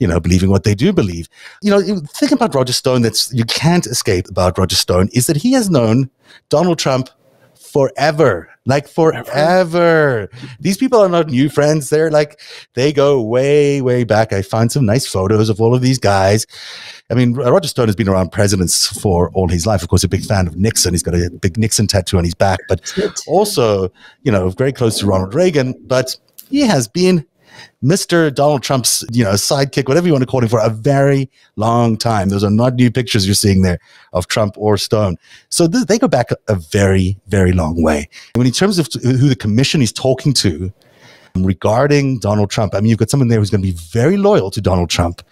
you 0.00 0.06
know, 0.06 0.20
believing 0.20 0.50
what 0.50 0.64
they 0.64 0.74
do 0.74 0.92
believe. 0.92 1.28
You 1.62 1.70
know, 1.70 1.80
the 1.80 2.06
thing 2.08 2.32
about 2.32 2.54
Roger 2.54 2.74
Stone 2.74 3.02
that's 3.02 3.32
you 3.32 3.44
can't 3.44 3.86
escape 3.86 4.28
about 4.28 4.58
Roger 4.58 4.76
Stone 4.76 5.08
is 5.12 5.26
that 5.28 5.36
he 5.36 5.52
has 5.52 5.70
known 5.70 6.10
Donald 6.50 6.78
Trump 6.78 7.08
forever. 7.72 8.48
Like 8.64 8.88
forever. 8.88 10.28
These 10.58 10.76
people 10.76 10.98
are 10.98 11.08
not 11.08 11.28
new 11.28 11.48
friends. 11.48 11.88
They're 11.88 12.10
like, 12.10 12.40
they 12.74 12.92
go 12.92 13.22
way, 13.22 13.80
way 13.80 14.04
back. 14.04 14.32
I 14.32 14.42
found 14.42 14.72
some 14.72 14.84
nice 14.84 15.06
photos 15.06 15.48
of 15.48 15.60
all 15.60 15.74
of 15.74 15.82
these 15.82 15.98
guys. 15.98 16.46
I 17.08 17.14
mean, 17.14 17.34
Roger 17.34 17.68
Stone 17.68 17.86
has 17.86 17.94
been 17.94 18.08
around 18.08 18.32
presidents 18.32 18.86
for 19.00 19.30
all 19.34 19.48
his 19.48 19.66
life. 19.66 19.82
Of 19.82 19.88
course, 19.88 20.02
a 20.02 20.08
big 20.08 20.24
fan 20.24 20.48
of 20.48 20.56
Nixon. 20.56 20.94
He's 20.94 21.02
got 21.04 21.14
a 21.14 21.30
big 21.30 21.56
Nixon 21.56 21.86
tattoo 21.86 22.18
on 22.18 22.24
his 22.24 22.34
back, 22.34 22.58
but 22.68 22.92
also, 23.28 23.92
you 24.22 24.32
know, 24.32 24.50
very 24.50 24.72
close 24.72 24.98
to 24.98 25.06
Ronald 25.06 25.34
Reagan. 25.34 25.74
But 25.86 26.16
he 26.50 26.62
has 26.62 26.88
been 26.88 27.24
Mr. 27.82 28.34
Donald 28.34 28.62
Trump's, 28.62 29.04
you 29.12 29.24
know, 29.24 29.32
sidekick, 29.32 29.88
whatever 29.88 30.06
you 30.06 30.12
want 30.12 30.22
to 30.22 30.26
call 30.26 30.42
him, 30.42 30.48
for 30.48 30.60
a 30.60 30.70
very 30.70 31.30
long 31.56 31.96
time. 31.96 32.28
Those 32.28 32.44
are 32.44 32.50
not 32.50 32.74
new 32.74 32.90
pictures 32.90 33.26
you're 33.26 33.34
seeing 33.34 33.62
there 33.62 33.78
of 34.12 34.28
Trump 34.28 34.54
or 34.56 34.76
Stone. 34.76 35.16
So 35.48 35.68
th- 35.68 35.86
they 35.86 35.98
go 35.98 36.08
back 36.08 36.30
a, 36.48 36.56
very, 36.56 37.16
very 37.28 37.52
long 37.52 37.82
way. 37.82 38.08
When 38.34 38.46
in 38.46 38.52
terms 38.52 38.78
of 38.78 38.88
who 39.02 39.28
the 39.28 39.36
commission 39.36 39.82
is 39.82 39.92
talking 39.92 40.32
to 40.34 40.72
um, 41.34 41.44
regarding 41.44 42.18
Donald 42.18 42.50
Trump, 42.50 42.74
I 42.74 42.80
mean, 42.80 42.90
you've 42.90 42.98
got 42.98 43.10
someone 43.10 43.28
there 43.28 43.38
who's 43.38 43.50
going 43.50 43.62
to 43.62 43.68
be 43.68 43.76
very 43.76 44.16
loyal 44.16 44.50
to 44.50 44.60
Donald 44.60 44.90
Trump, 44.90 45.22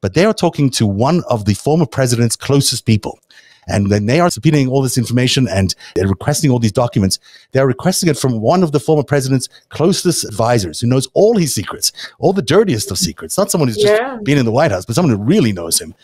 but 0.00 0.14
they 0.14 0.24
are 0.24 0.34
talking 0.34 0.70
to 0.70 0.86
one 0.86 1.22
of 1.28 1.44
the 1.44 1.54
former 1.54 1.86
president's 1.86 2.36
closest 2.36 2.86
people. 2.86 3.18
And 3.66 3.90
then 3.90 4.06
they 4.06 4.20
are 4.20 4.28
subpoenaing 4.28 4.68
all 4.68 4.82
this 4.82 4.98
information 4.98 5.48
and 5.48 5.74
they're 5.94 6.08
requesting 6.08 6.50
all 6.50 6.58
these 6.58 6.72
documents. 6.72 7.18
They're 7.52 7.66
requesting 7.66 8.08
it 8.08 8.16
from 8.16 8.40
one 8.40 8.62
of 8.62 8.72
the 8.72 8.80
former 8.80 9.04
president's 9.04 9.48
closest 9.68 10.24
advisors 10.24 10.80
who 10.80 10.86
knows 10.86 11.08
all 11.14 11.36
his 11.36 11.54
secrets, 11.54 11.92
all 12.18 12.32
the 12.32 12.42
dirtiest 12.42 12.90
of 12.90 12.98
secrets. 12.98 13.36
Not 13.36 13.50
someone 13.50 13.68
who's 13.68 13.76
just 13.76 14.00
yeah. 14.00 14.18
been 14.22 14.38
in 14.38 14.44
the 14.44 14.52
White 14.52 14.70
House, 14.70 14.84
but 14.84 14.94
someone 14.94 15.16
who 15.16 15.22
really 15.22 15.52
knows 15.52 15.80
him. 15.80 15.94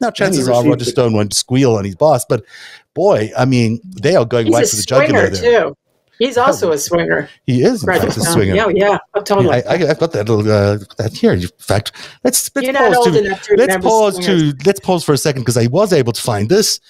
Now, 0.00 0.10
chances 0.10 0.48
are 0.48 0.62
Roger 0.62 0.84
Stone 0.84 1.14
won't 1.14 1.32
squeal 1.32 1.74
on 1.74 1.84
his 1.84 1.94
boss, 1.94 2.24
but 2.26 2.44
boy, 2.92 3.30
I 3.36 3.46
mean, 3.46 3.80
they 3.84 4.14
are 4.14 4.26
going 4.26 4.50
right 4.52 4.68
for 4.68 4.76
the 4.76 4.82
jugular 4.82 5.30
there. 5.30 5.64
Too. 5.64 5.76
He's 6.18 6.38
also 6.38 6.72
a 6.72 6.78
swinger. 6.78 7.28
He 7.46 7.62
is 7.62 7.82
in 7.82 7.92
fact, 7.92 8.04
a 8.04 8.20
swinger. 8.20 8.54
Yeah, 8.54 8.68
yeah, 8.68 8.98
oh, 9.14 9.20
totally. 9.20 9.50
I, 9.50 9.74
I, 9.74 9.76
have 9.78 9.98
got 9.98 10.12
that 10.12 10.28
little 10.28 10.50
uh, 10.50 10.78
that 10.96 11.12
here. 11.12 11.32
In 11.32 11.46
fact, 11.58 11.92
let's 12.24 12.50
let's 12.54 12.66
You're 12.66 12.74
pause 12.74 13.04
to, 13.04 13.12
to 13.12 13.56
let's 13.56 13.76
pause 13.84 14.14
swingers. 14.16 14.54
to 14.54 14.58
let's 14.64 14.80
pause 14.80 15.04
for 15.04 15.12
a 15.12 15.18
second 15.18 15.42
because 15.42 15.58
I 15.58 15.66
was 15.66 15.92
able 15.92 16.12
to 16.12 16.22
find 16.22 16.48
this. 16.48 16.80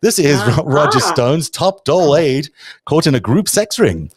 This 0.00 0.18
is 0.20 0.38
uh-huh. 0.38 0.62
Roger 0.64 1.00
Stone's 1.00 1.50
top 1.50 1.84
Dole 1.84 2.16
aide 2.16 2.48
caught 2.84 3.08
in 3.08 3.14
a 3.16 3.20
group 3.20 3.48
sex 3.48 3.78
ring. 3.80 4.12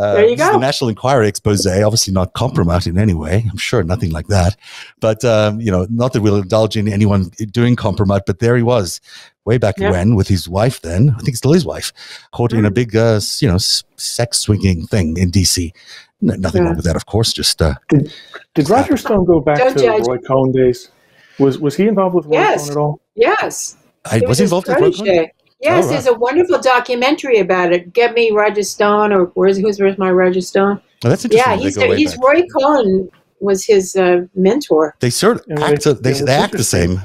Uh, 0.00 0.14
there 0.14 0.28
you 0.28 0.36
go. 0.36 0.52
The 0.52 0.58
National 0.58 0.88
Enquirer 0.88 1.24
expose, 1.24 1.66
obviously 1.66 2.14
not 2.14 2.32
compromised 2.32 2.86
in 2.86 2.96
any 2.96 3.12
way. 3.12 3.46
I'm 3.50 3.58
sure 3.58 3.82
nothing 3.82 4.10
like 4.12 4.28
that. 4.28 4.56
But, 4.98 5.22
um, 5.24 5.60
you 5.60 5.70
know, 5.70 5.86
not 5.90 6.14
that 6.14 6.22
we'll 6.22 6.36
indulge 6.36 6.76
in 6.76 6.88
anyone 6.88 7.30
doing 7.50 7.76
compromise, 7.76 8.22
but 8.26 8.38
there 8.38 8.56
he 8.56 8.62
was 8.62 9.00
way 9.44 9.58
back 9.58 9.74
yeah. 9.78 9.90
when 9.90 10.14
with 10.14 10.28
his 10.28 10.48
wife 10.48 10.80
then, 10.80 11.14
I 11.18 11.22
think 11.22 11.36
still 11.36 11.52
his 11.52 11.66
wife, 11.66 11.92
caught 12.32 12.52
mm. 12.52 12.58
in 12.60 12.64
a 12.64 12.70
mm. 12.70 12.74
big, 12.74 12.96
uh, 12.96 13.20
you 13.40 13.48
know, 13.48 13.58
sex 13.58 14.38
swinging 14.38 14.86
thing 14.86 15.18
in 15.18 15.30
DC. 15.30 15.70
No, 16.22 16.34
nothing 16.34 16.62
yeah. 16.62 16.68
wrong 16.68 16.76
with 16.76 16.86
that, 16.86 16.96
of 16.96 17.06
course. 17.06 17.32
Just 17.32 17.60
uh, 17.60 17.74
did, 17.88 18.12
did 18.54 18.70
Roger 18.70 18.96
Stone 18.96 19.24
go 19.26 19.40
back 19.40 19.58
Don't 19.58 19.76
to 19.76 19.84
judge. 19.84 20.06
Roy 20.06 20.18
Cohn 20.18 20.52
days? 20.52 20.90
Was 21.38 21.58
was 21.58 21.76
he 21.76 21.88
involved 21.88 22.14
with 22.14 22.26
Roy 22.26 22.32
yes. 22.32 22.68
Cohn 22.68 22.70
at 22.70 22.76
all? 22.76 23.00
Yes. 23.14 23.76
I 24.04 24.20
was, 24.20 24.28
was 24.28 24.40
involved 24.40 24.68
with 24.68 24.80
Roy 24.80 24.92
Cohn. 24.92 25.30
Yes, 25.60 25.84
oh, 25.84 25.86
right. 25.86 25.92
there's 25.92 26.06
a 26.06 26.14
wonderful 26.14 26.58
documentary 26.58 27.38
about 27.38 27.72
it. 27.72 27.92
Get 27.92 28.14
me 28.14 28.30
Roger 28.30 28.62
Stone, 28.62 29.12
or 29.12 29.26
where's 29.34 29.58
who's 29.58 29.78
where's 29.78 29.98
my 29.98 30.10
Roger 30.10 30.40
Stone? 30.40 30.80
Oh, 31.04 31.08
that's 31.08 31.24
interesting. 31.24 31.52
Yeah, 31.52 31.56
he's, 31.56 31.76
he's 31.76 32.16
Roy 32.18 32.46
Cohn 32.46 33.10
was 33.40 33.64
his 33.64 33.94
uh, 33.96 34.22
mentor. 34.34 34.94
They 35.00 35.10
sort 35.10 35.46
of 35.50 35.62
act. 35.62 35.84
They, 35.84 36.12
they 36.12 36.34
act 36.34 36.52
the 36.52 36.64
same. 36.64 37.02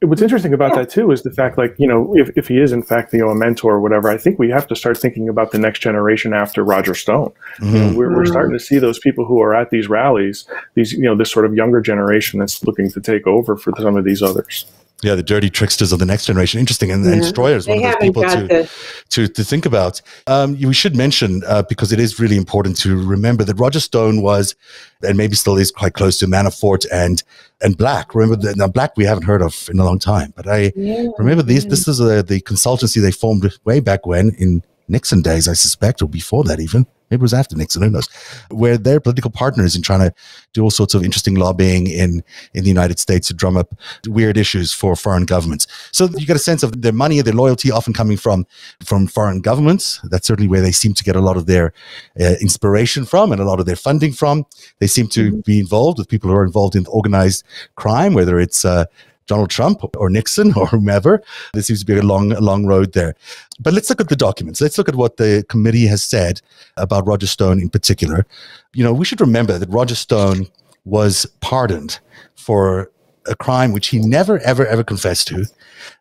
What's 0.00 0.22
interesting 0.22 0.54
about 0.54 0.70
yeah. 0.70 0.82
that 0.82 0.90
too 0.90 1.10
is 1.10 1.22
the 1.22 1.32
fact, 1.32 1.58
like 1.58 1.74
you 1.76 1.86
know, 1.88 2.16
if, 2.16 2.30
if 2.36 2.48
he 2.48 2.60
is 2.60 2.70
in 2.72 2.82
fact 2.84 3.12
you 3.12 3.18
know 3.20 3.30
a 3.30 3.34
mentor 3.34 3.74
or 3.74 3.80
whatever, 3.80 4.08
I 4.08 4.16
think 4.16 4.38
we 4.38 4.48
have 4.50 4.66
to 4.68 4.76
start 4.76 4.98
thinking 4.98 5.28
about 5.28 5.50
the 5.50 5.58
next 5.58 5.80
generation 5.80 6.32
after 6.32 6.64
Roger 6.64 6.94
Stone. 6.94 7.32
Mm-hmm. 7.60 7.64
You 7.66 7.72
know, 7.72 7.86
mm-hmm. 7.86 7.96
we're, 7.96 8.08
we're 8.10 8.22
mm-hmm. 8.22 8.32
starting 8.32 8.52
to 8.52 8.64
see 8.64 8.78
those 8.78 8.98
people 9.00 9.24
who 9.24 9.40
are 9.40 9.54
at 9.54 9.70
these 9.70 9.88
rallies, 9.88 10.46
these 10.74 10.92
you 10.92 11.02
know, 11.02 11.16
this 11.16 11.30
sort 11.30 11.44
of 11.46 11.54
younger 11.54 11.80
generation 11.80 12.38
that's 12.38 12.64
looking 12.64 12.90
to 12.90 13.00
take 13.00 13.26
over 13.26 13.56
for 13.56 13.72
some 13.78 13.96
of 13.96 14.04
these 14.04 14.22
others. 14.22 14.66
Yeah, 15.00 15.14
the 15.14 15.22
dirty 15.22 15.48
tricksters 15.48 15.92
of 15.92 16.00
the 16.00 16.04
next 16.04 16.26
generation. 16.26 16.58
Interesting. 16.58 16.90
And, 16.90 17.04
yeah. 17.04 17.12
and 17.12 17.22
Shroyer 17.22 17.54
is 17.54 17.68
one 17.68 17.78
of 17.78 17.84
those 17.84 17.96
people 18.00 18.22
to, 18.24 18.68
to, 19.10 19.28
to 19.28 19.44
think 19.44 19.64
about. 19.64 20.02
Um, 20.26 20.58
we 20.60 20.74
should 20.74 20.96
mention, 20.96 21.42
uh, 21.46 21.62
because 21.62 21.92
it 21.92 22.00
is 22.00 22.18
really 22.18 22.36
important 22.36 22.76
to 22.78 23.00
remember 23.06 23.44
that 23.44 23.54
Roger 23.54 23.78
Stone 23.78 24.22
was, 24.22 24.56
and 25.02 25.16
maybe 25.16 25.36
still 25.36 25.56
is 25.56 25.70
quite 25.70 25.94
close 25.94 26.18
to 26.18 26.26
Manafort 26.26 26.84
and 26.92 27.22
and 27.60 27.76
Black. 27.76 28.14
Remember 28.14 28.36
that 28.44 28.56
now 28.56 28.66
Black 28.66 28.96
we 28.96 29.04
haven't 29.04 29.24
heard 29.24 29.42
of 29.42 29.68
in 29.70 29.78
a 29.78 29.84
long 29.84 30.00
time. 30.00 30.32
But 30.34 30.48
I 30.48 30.72
yeah. 30.74 31.06
remember 31.16 31.44
these 31.44 31.66
this 31.66 31.86
is 31.86 32.00
a, 32.00 32.24
the 32.24 32.40
consultancy 32.40 33.00
they 33.00 33.12
formed 33.12 33.56
way 33.64 33.78
back 33.78 34.04
when 34.04 34.30
in 34.30 34.64
Nixon 34.88 35.22
days, 35.22 35.46
I 35.46 35.52
suspect, 35.52 36.02
or 36.02 36.08
before 36.08 36.42
that 36.44 36.58
even 36.58 36.86
maybe 37.10 37.20
it 37.20 37.22
was 37.22 37.34
after 37.34 37.56
Nixon, 37.56 37.82
who 37.82 37.90
knows, 37.90 38.08
where 38.50 38.78
they're 38.78 39.00
political 39.00 39.30
partners 39.30 39.74
in 39.74 39.82
trying 39.82 40.00
to 40.00 40.14
do 40.52 40.62
all 40.62 40.70
sorts 40.70 40.94
of 40.94 41.04
interesting 41.04 41.34
lobbying 41.34 41.86
in, 41.86 42.22
in 42.54 42.64
the 42.64 42.68
United 42.68 42.98
States 42.98 43.28
to 43.28 43.34
drum 43.34 43.56
up 43.56 43.74
weird 44.06 44.36
issues 44.36 44.72
for 44.72 44.96
foreign 44.96 45.24
governments. 45.24 45.66
So 45.92 46.08
you 46.16 46.26
get 46.26 46.36
a 46.36 46.40
sense 46.40 46.62
of 46.62 46.82
their 46.82 46.92
money, 46.92 47.20
their 47.20 47.34
loyalty 47.34 47.70
often 47.70 47.92
coming 47.92 48.16
from, 48.16 48.46
from 48.84 49.06
foreign 49.06 49.40
governments. 49.40 50.00
That's 50.04 50.26
certainly 50.26 50.48
where 50.48 50.62
they 50.62 50.72
seem 50.72 50.94
to 50.94 51.04
get 51.04 51.16
a 51.16 51.20
lot 51.20 51.36
of 51.36 51.46
their 51.46 51.72
uh, 52.20 52.34
inspiration 52.40 53.04
from 53.04 53.32
and 53.32 53.40
a 53.40 53.44
lot 53.44 53.60
of 53.60 53.66
their 53.66 53.76
funding 53.76 54.12
from. 54.12 54.46
They 54.78 54.86
seem 54.86 55.08
to 55.08 55.30
mm-hmm. 55.30 55.40
be 55.40 55.60
involved 55.60 55.98
with 55.98 56.08
people 56.08 56.30
who 56.30 56.36
are 56.36 56.44
involved 56.44 56.76
in 56.76 56.86
organized 56.86 57.44
crime, 57.76 58.14
whether 58.14 58.38
it's 58.38 58.64
uh, 58.64 58.86
Donald 59.28 59.50
Trump 59.50 59.84
or 59.96 60.10
Nixon 60.10 60.52
or 60.56 60.66
whomever. 60.66 61.22
There 61.52 61.62
seems 61.62 61.80
to 61.80 61.86
be 61.86 61.96
a 61.96 62.02
long, 62.02 62.30
long 62.30 62.66
road 62.66 62.92
there. 62.94 63.14
But 63.60 63.74
let's 63.74 63.88
look 63.88 64.00
at 64.00 64.08
the 64.08 64.16
documents. 64.16 64.60
Let's 64.60 64.78
look 64.78 64.88
at 64.88 64.96
what 64.96 65.16
the 65.16 65.44
committee 65.48 65.86
has 65.86 66.02
said 66.02 66.40
about 66.76 67.06
Roger 67.06 67.26
Stone 67.26 67.60
in 67.60 67.68
particular. 67.68 68.26
You 68.74 68.82
know, 68.82 68.92
we 68.92 69.04
should 69.04 69.20
remember 69.20 69.58
that 69.58 69.68
Roger 69.68 69.94
Stone 69.94 70.48
was 70.84 71.26
pardoned 71.40 72.00
for 72.34 72.90
a 73.26 73.36
crime 73.36 73.72
which 73.72 73.88
he 73.88 73.98
never, 73.98 74.38
ever, 74.38 74.66
ever 74.66 74.82
confessed 74.82 75.28
to, 75.28 75.44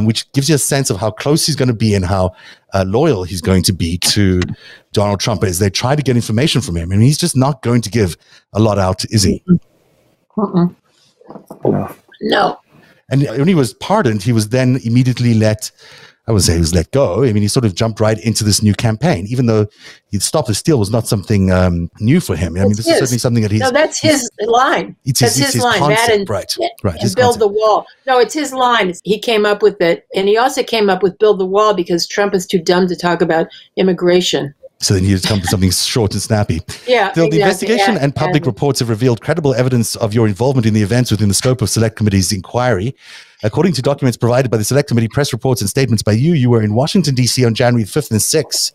which 0.02 0.32
gives 0.32 0.48
you 0.48 0.56
a 0.56 0.60
sense 0.60 0.90
of 0.90 0.98
how 0.98 1.12
close 1.12 1.46
he's 1.46 1.56
going 1.56 1.68
to 1.68 1.74
be 1.74 1.94
and 1.94 2.06
how 2.06 2.34
uh, 2.74 2.86
loyal 2.88 3.24
he's 3.24 3.42
going 3.42 3.64
to 3.64 3.74
be 3.74 3.98
to 3.98 4.40
Donald 4.94 5.20
Trump 5.20 5.44
as 5.44 5.60
they 5.60 5.70
try 5.70 5.96
to 5.96 6.02
get 6.02 6.16
information 6.16 6.62
from 6.62 6.78
him. 6.78 6.92
And 6.92 7.04
he's 7.04 7.18
just 7.18 7.36
not 7.36 7.62
going 7.62 7.82
to 7.82 7.90
give 7.90 8.16
a 8.54 8.60
lot 8.60 8.80
out, 8.80 9.04
is 9.06 9.24
he? 9.24 9.44
Uh-uh. 10.38 10.68
No. 11.66 11.96
No. 12.22 12.60
And 13.10 13.24
when 13.24 13.48
he 13.48 13.56
was 13.56 13.74
pardoned, 13.76 14.24
he 14.24 14.34
was 14.34 14.50
then 14.50 14.80
immediately 14.84 15.34
let. 15.34 15.72
I 16.30 16.34
would 16.34 16.42
say 16.42 16.56
he 16.56 16.60
was 16.60 16.76
let 16.76 16.92
go. 16.92 17.24
I 17.24 17.32
mean, 17.32 17.42
he 17.42 17.48
sort 17.48 17.64
of 17.64 17.74
jumped 17.74 18.02
right 18.02 18.20
into 18.20 18.44
this 18.44 18.62
new 18.62 18.74
campaign, 18.74 19.26
even 19.30 19.46
though 19.46 19.66
he 20.12 20.20
stop 20.20 20.48
the 20.48 20.54
steal 20.54 20.78
was 20.78 20.92
not 20.92 21.08
something 21.08 21.54
um, 21.54 21.90
new 22.02 22.20
for 22.20 22.36
him. 22.36 22.58
I 22.58 22.64
mean, 22.64 22.72
this 22.72 22.80
his. 22.80 22.88
is 22.88 23.00
certainly 23.00 23.18
something 23.18 23.44
that 23.44 23.52
he's. 23.52 23.62
No, 23.62 23.72
that's 23.72 24.02
his 24.02 24.30
line. 24.42 24.98
It's 25.06 25.22
that's 25.22 25.38
his, 25.38 25.46
his, 25.46 25.54
his 25.54 25.64
line. 25.64 25.80
Concept, 25.80 26.10
and, 26.10 26.30
right, 26.30 26.58
right. 26.84 27.02
And 27.02 27.16
build 27.16 27.16
concept. 27.16 27.40
the 27.40 27.48
wall. 27.48 27.86
No, 28.06 28.20
it's 28.20 28.34
his 28.34 28.52
line. 28.52 28.94
He 29.06 29.20
came 29.20 29.46
up 29.46 29.62
with 29.62 29.80
it, 29.80 30.06
and 30.14 30.28
he 30.28 30.36
also 30.36 30.64
came 30.64 30.90
up 30.90 31.02
with 31.02 31.18
build 31.18 31.40
the 31.40 31.46
wall 31.46 31.74
because 31.74 32.06
Trump 32.06 32.34
is 32.34 32.46
too 32.46 32.60
dumb 32.60 32.88
to 32.90 32.96
talk 32.98 33.22
about 33.22 33.48
immigration. 33.78 34.54
So 34.80 34.94
then 34.94 35.04
you 35.04 35.10
just 35.12 35.28
come 35.28 35.42
to 35.42 35.48
something 35.48 35.72
short 35.94 36.14
and 36.14 36.22
snappy. 36.22 36.62
Yeah. 36.88 37.12
The, 37.12 37.24
exactly. 37.24 37.30
the 37.30 37.38
investigation 37.42 37.96
yeah. 37.96 38.04
and 38.04 38.16
public 38.16 38.44
and 38.44 38.48
reports 38.48 38.80
have 38.80 38.90
revealed 38.90 39.22
credible 39.22 39.54
evidence 39.56 39.96
of 39.96 40.14
your 40.14 40.28
involvement 40.28 40.68
in 40.68 40.74
the 40.74 40.82
events 40.82 41.12
within 41.12 41.28
the 41.28 41.34
scope 41.34 41.62
of 41.62 41.70
Select 41.70 41.96
Committee's 41.96 42.32
inquiry. 42.32 42.96
According 43.44 43.74
to 43.74 43.82
documents 43.82 44.18
provided 44.18 44.50
by 44.50 44.58
the 44.58 44.64
Select 44.64 44.88
Committee, 44.88 45.08
press 45.08 45.34
reports, 45.34 45.62
and 45.62 45.70
statements 45.70 46.04
by 46.04 46.14
you, 46.14 46.34
you 46.34 46.50
were 46.50 46.62
in 46.62 46.74
Washington, 46.74 47.16
D.C. 47.16 47.44
on 47.46 47.54
January 47.54 47.86
5th 47.86 48.12
and 48.12 48.20
6th 48.20 48.72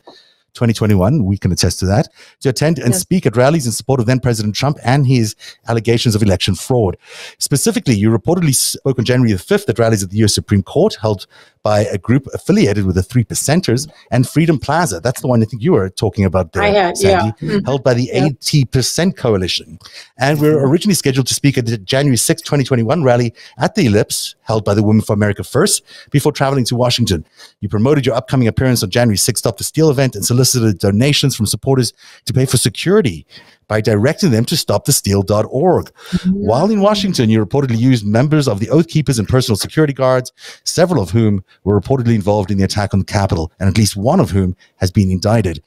2021. 0.55 1.25
We 1.25 1.39
can 1.39 1.53
attest 1.53 1.79
to 1.81 1.87
that. 1.87 2.09
To 2.41 2.49
attend 2.49 2.79
and 2.79 2.91
yes. 2.91 3.01
speak 3.01 3.27
at 3.27 3.37
rallies 3.37 3.67
in 3.67 3.73
support 3.73 4.01
of 4.01 4.07
then 4.07 4.21
President 4.21 4.55
Trump 4.55 4.79
and 4.85 5.07
his 5.07 5.35
allegations 5.69 6.15
of 6.15 6.23
election 6.23 6.55
fraud. 6.55 6.97
Specifically, 7.39 7.95
you 7.95 8.11
reportedly 8.11 8.55
spoke 8.55 8.99
on 8.99 9.05
January 9.05 9.33
the 9.33 9.39
5th 9.39 9.69
at 9.69 9.79
rallies 9.79 10.03
at 10.03 10.11
the 10.11 10.19
U.S. 10.19 10.35
Supreme 10.35 10.63
Court 10.63 10.97
held 11.01 11.27
by 11.63 11.81
a 11.85 11.99
group 11.99 12.27
affiliated 12.35 12.85
with 12.85 12.97
the 12.97 13.03
Three 13.03 13.25
Percenters 13.25 13.89
and 14.11 14.29
Freedom 14.29 14.59
Plaza. 14.59 15.01
That's 15.01 15.21
the 15.21 15.29
one 15.29 15.43
I 15.43 15.45
think 15.45 15.63
you 15.63 15.73
were 15.73 15.89
talking 15.91 16.25
about 16.25 16.53
there, 16.53 16.63
had, 16.63 16.97
Sandi, 16.97 17.33
yeah. 17.41 17.49
Mm-hmm. 17.49 17.65
held 17.65 17.85
by 17.85 17.95
the 17.95 18.11
yeah. 18.13 18.29
80% 18.31 19.17
Coalition. 19.17 19.79
And 20.19 20.41
we 20.41 20.49
are 20.49 20.67
originally 20.67 20.95
scheduled 20.95 21.29
to 21.29 21.35
speak 21.35 21.57
at 21.57 21.67
the 21.67 21.79
January 21.79 22.17
6th, 22.17 22.43
2021 22.43 23.05
rally 23.05 23.33
at 23.59 23.77
the 23.77 23.87
Ellipse, 23.87 24.35
held 24.43 24.65
by 24.65 24.75
the 24.75 24.83
Women 24.83 25.03
for 25.03 25.13
America 25.13 25.45
First, 25.45 25.85
before 26.11 26.33
traveling 26.33 26.65
to 26.65 26.75
Washington. 26.75 27.25
You 27.61 27.69
promoted 27.69 28.07
your 28.07 28.17
upcoming 28.17 28.49
appearance 28.49 28.83
on 28.83 28.91
January 28.91 29.17
6th 29.17 29.39
Stop 29.39 29.57
the 29.57 29.65
Steal 29.65 29.91
event 29.91 30.15
and 30.15 30.25
solicited 30.25 30.42
donations 30.79 31.35
from 31.35 31.47
supporters 31.47 31.93
to 32.25 32.33
pay 32.33 32.47
for 32.47 32.57
security 32.57 33.27
by 33.69 33.81
directing 33.81 34.31
them 34.31 34.45
to 34.45 34.55
stopthesteal.org. 34.55 35.87
Mm-hmm. 35.87 36.31
While 36.31 36.71
in 36.71 36.81
Washington, 36.81 37.31
you 37.31 37.45
reportedly 37.45 37.79
used 37.79 38.07
members 38.07 38.47
of 38.47 38.61
the 38.61 38.69
Oath 38.71 38.89
Keepers 38.89 39.19
and 39.19 39.29
personal 39.29 39.57
security 39.57 39.93
guards, 39.93 40.33
several 40.65 41.03
of 41.03 41.11
whom 41.11 41.43
were 41.65 41.81
reportedly 41.81 42.15
involved 42.15 42.51
in 42.51 42.59
the 42.59 42.65
attack 42.65 42.93
on 42.93 43.01
the 43.01 43.07
Capitol, 43.07 43.51
and 43.59 43.69
at 43.69 43.79
least 43.79 43.97
one 43.97 44.21
of 44.21 44.31
whom 44.31 44.57
has 44.77 44.91
been 44.91 45.11
indicted. 45.11 45.63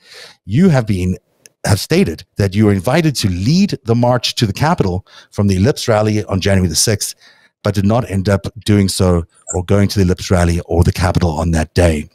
You 0.45 0.69
have 0.69 0.85
been 0.85 1.17
have 1.65 1.79
stated 1.79 2.23
that 2.37 2.53
you 2.53 2.65
were 2.65 2.71
invited 2.71 3.15
to 3.15 3.27
lead 3.27 3.77
the 3.85 3.95
march 3.95 4.35
to 4.35 4.45
the 4.45 4.53
Capitol 4.53 5.05
from 5.31 5.47
the 5.47 5.55
Ellipse 5.55 5.87
rally 5.87 6.23
on 6.25 6.39
January 6.39 6.67
the 6.67 6.75
6th, 6.75 7.15
but 7.63 7.73
did 7.73 7.85
not 7.85 8.09
end 8.09 8.29
up 8.29 8.45
doing 8.65 8.87
so 8.87 9.23
or 9.53 9.63
going 9.63 9.87
to 9.87 9.97
the 9.97 10.05
Ellipse 10.05 10.29
rally 10.29 10.61
or 10.65 10.83
the 10.83 10.93
Capitol 10.93 11.31
on 11.31 11.51
that 11.51 11.73
day. 11.73 12.07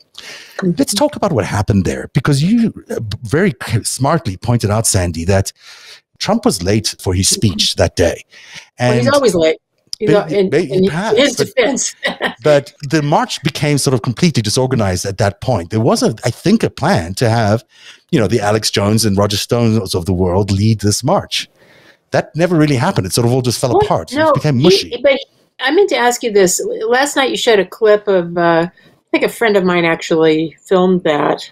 Let's 0.62 0.94
talk 0.94 1.16
about 1.16 1.32
what 1.32 1.44
happened 1.44 1.84
there 1.84 2.10
because 2.12 2.42
you 2.42 2.72
uh, 2.90 3.00
very 3.22 3.54
smartly 3.82 4.36
pointed 4.36 4.70
out, 4.70 4.86
Sandi, 4.86 5.24
that 5.24 5.52
Trump 6.18 6.44
was 6.44 6.62
late 6.62 6.94
for 7.00 7.14
his 7.14 7.28
speech 7.28 7.74
that 7.76 7.96
day. 7.96 8.24
And 8.78 8.96
well, 8.96 9.04
he's 9.04 9.12
always 9.12 9.34
late. 9.34 9.58
He's 10.00 10.10
but, 10.10 10.32
in, 10.32 10.52
in 10.54 10.84
his 11.14 11.36
defense. 11.36 11.94
but 12.42 12.72
the 12.88 13.02
march 13.02 13.42
became 13.42 13.76
sort 13.76 13.92
of 13.92 14.00
completely 14.00 14.40
disorganized 14.40 15.04
at 15.04 15.18
that 15.18 15.42
point. 15.42 15.68
There 15.68 15.80
was, 15.80 16.02
a, 16.02 16.14
I 16.24 16.30
think, 16.30 16.62
a 16.62 16.70
plan 16.70 17.12
to 17.14 17.28
have, 17.28 17.62
you 18.10 18.18
know, 18.18 18.26
the 18.26 18.40
Alex 18.40 18.70
Jones 18.70 19.04
and 19.04 19.18
Roger 19.18 19.36
Stones 19.36 19.94
of 19.94 20.06
the 20.06 20.14
world 20.14 20.50
lead 20.50 20.80
this 20.80 21.04
march. 21.04 21.50
That 22.12 22.34
never 22.34 22.56
really 22.56 22.76
happened. 22.76 23.06
It 23.06 23.12
sort 23.12 23.26
of 23.26 23.32
all 23.34 23.42
just 23.42 23.60
fell 23.60 23.74
well, 23.74 23.84
apart. 23.84 24.10
No, 24.14 24.30
it 24.30 24.34
became 24.36 24.62
mushy. 24.62 24.88
He, 24.88 25.02
but 25.02 25.18
I 25.60 25.70
meant 25.70 25.90
to 25.90 25.96
ask 25.96 26.22
you 26.22 26.32
this. 26.32 26.66
Last 26.88 27.14
night 27.14 27.30
you 27.30 27.36
showed 27.36 27.58
a 27.58 27.66
clip 27.66 28.08
of, 28.08 28.38
uh, 28.38 28.70
think 29.10 29.24
a 29.24 29.28
friend 29.28 29.56
of 29.56 29.64
mine 29.64 29.84
actually 29.84 30.56
filmed 30.66 31.02
that 31.04 31.50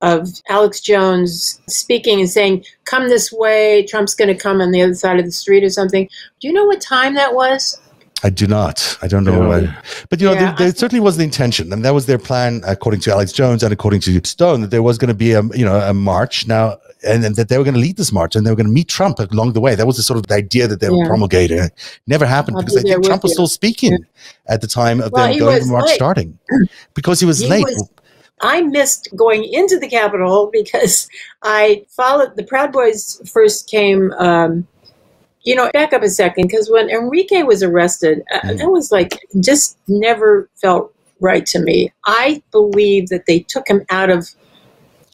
of 0.00 0.28
Alex 0.48 0.80
Jones 0.80 1.60
speaking 1.68 2.20
and 2.20 2.28
saying, 2.28 2.64
"Come 2.84 3.08
this 3.08 3.32
way, 3.32 3.86
Trump's 3.88 4.14
going 4.14 4.34
to 4.34 4.40
come 4.40 4.60
on 4.60 4.72
the 4.72 4.82
other 4.82 4.94
side 4.94 5.18
of 5.18 5.24
the 5.24 5.32
street 5.32 5.64
or 5.64 5.70
something." 5.70 6.08
Do 6.40 6.48
you 6.48 6.54
know 6.54 6.64
what 6.64 6.80
time 6.80 7.14
that 7.14 7.34
was? 7.34 7.80
I 8.24 8.30
do 8.30 8.46
not. 8.46 8.98
I 9.02 9.08
don't 9.08 9.24
know. 9.24 9.56
Yeah. 9.56 9.82
but 10.08 10.20
you 10.20 10.26
know, 10.26 10.34
yeah, 10.34 10.54
there, 10.54 10.66
there 10.66 10.74
certainly 10.74 11.00
was 11.00 11.16
the 11.16 11.24
intention, 11.24 11.72
and 11.72 11.84
that 11.84 11.92
was 11.92 12.06
their 12.06 12.18
plan, 12.18 12.62
according 12.66 13.00
to 13.00 13.10
Alex 13.10 13.32
Jones 13.32 13.62
and 13.64 13.72
according 13.72 14.00
to 14.02 14.20
Stone, 14.24 14.60
that 14.60 14.70
there 14.70 14.82
was 14.82 14.96
going 14.96 15.08
to 15.08 15.14
be 15.14 15.32
a 15.32 15.42
you 15.54 15.64
know 15.64 15.80
a 15.80 15.92
march 15.92 16.46
now, 16.46 16.78
and, 17.04 17.24
and 17.24 17.34
that 17.34 17.48
they 17.48 17.58
were 17.58 17.64
going 17.64 17.74
to 17.74 17.80
lead 17.80 17.96
this 17.96 18.12
march, 18.12 18.36
and 18.36 18.46
they 18.46 18.50
were 18.50 18.56
going 18.56 18.66
to 18.66 18.72
meet 18.72 18.88
Trump 18.88 19.18
along 19.18 19.54
the 19.54 19.60
way. 19.60 19.74
That 19.74 19.86
was 19.86 19.96
the 19.96 20.04
sort 20.04 20.18
of 20.18 20.26
the 20.28 20.34
idea 20.34 20.68
that 20.68 20.80
they 20.80 20.86
yeah. 20.86 20.96
were 20.96 21.06
promulgating. 21.06 21.58
It 21.58 21.72
Never 22.06 22.24
happened 22.24 22.56
I'll 22.56 22.62
because 22.62 22.82
be 22.82 22.90
I 22.90 22.94
think 22.94 23.06
Trump 23.06 23.24
was 23.24 23.32
still 23.32 23.48
speaking 23.48 23.98
at 24.46 24.60
the 24.60 24.68
time 24.68 25.00
of 25.00 25.10
well, 25.10 25.28
them 25.28 25.38
going 25.38 25.66
the 25.66 25.72
march 25.72 25.86
late. 25.86 25.94
starting, 25.96 26.38
because 26.94 27.18
he 27.18 27.26
was 27.26 27.40
he 27.40 27.48
late. 27.48 27.64
Was, 27.64 27.90
I 28.40 28.60
missed 28.60 29.08
going 29.16 29.44
into 29.44 29.78
the 29.78 29.88
Capitol 29.88 30.48
because 30.52 31.08
I 31.42 31.84
followed 31.88 32.36
the 32.36 32.44
Proud 32.44 32.72
Boys 32.72 33.20
first 33.32 33.68
came. 33.68 34.12
Um, 34.12 34.68
you 35.44 35.54
know, 35.54 35.70
back 35.72 35.92
up 35.92 36.02
a 36.02 36.08
second 36.08 36.46
because 36.48 36.70
when 36.70 36.88
Enrique 36.88 37.42
was 37.42 37.62
arrested, 37.62 38.22
uh, 38.32 38.40
mm. 38.40 38.58
that 38.58 38.68
was 38.68 38.92
like 38.92 39.18
just 39.40 39.78
never 39.88 40.48
felt 40.60 40.94
right 41.20 41.46
to 41.46 41.60
me. 41.60 41.92
I 42.06 42.42
believe 42.50 43.08
that 43.08 43.26
they 43.26 43.40
took 43.40 43.68
him 43.68 43.84
out 43.90 44.10
of 44.10 44.28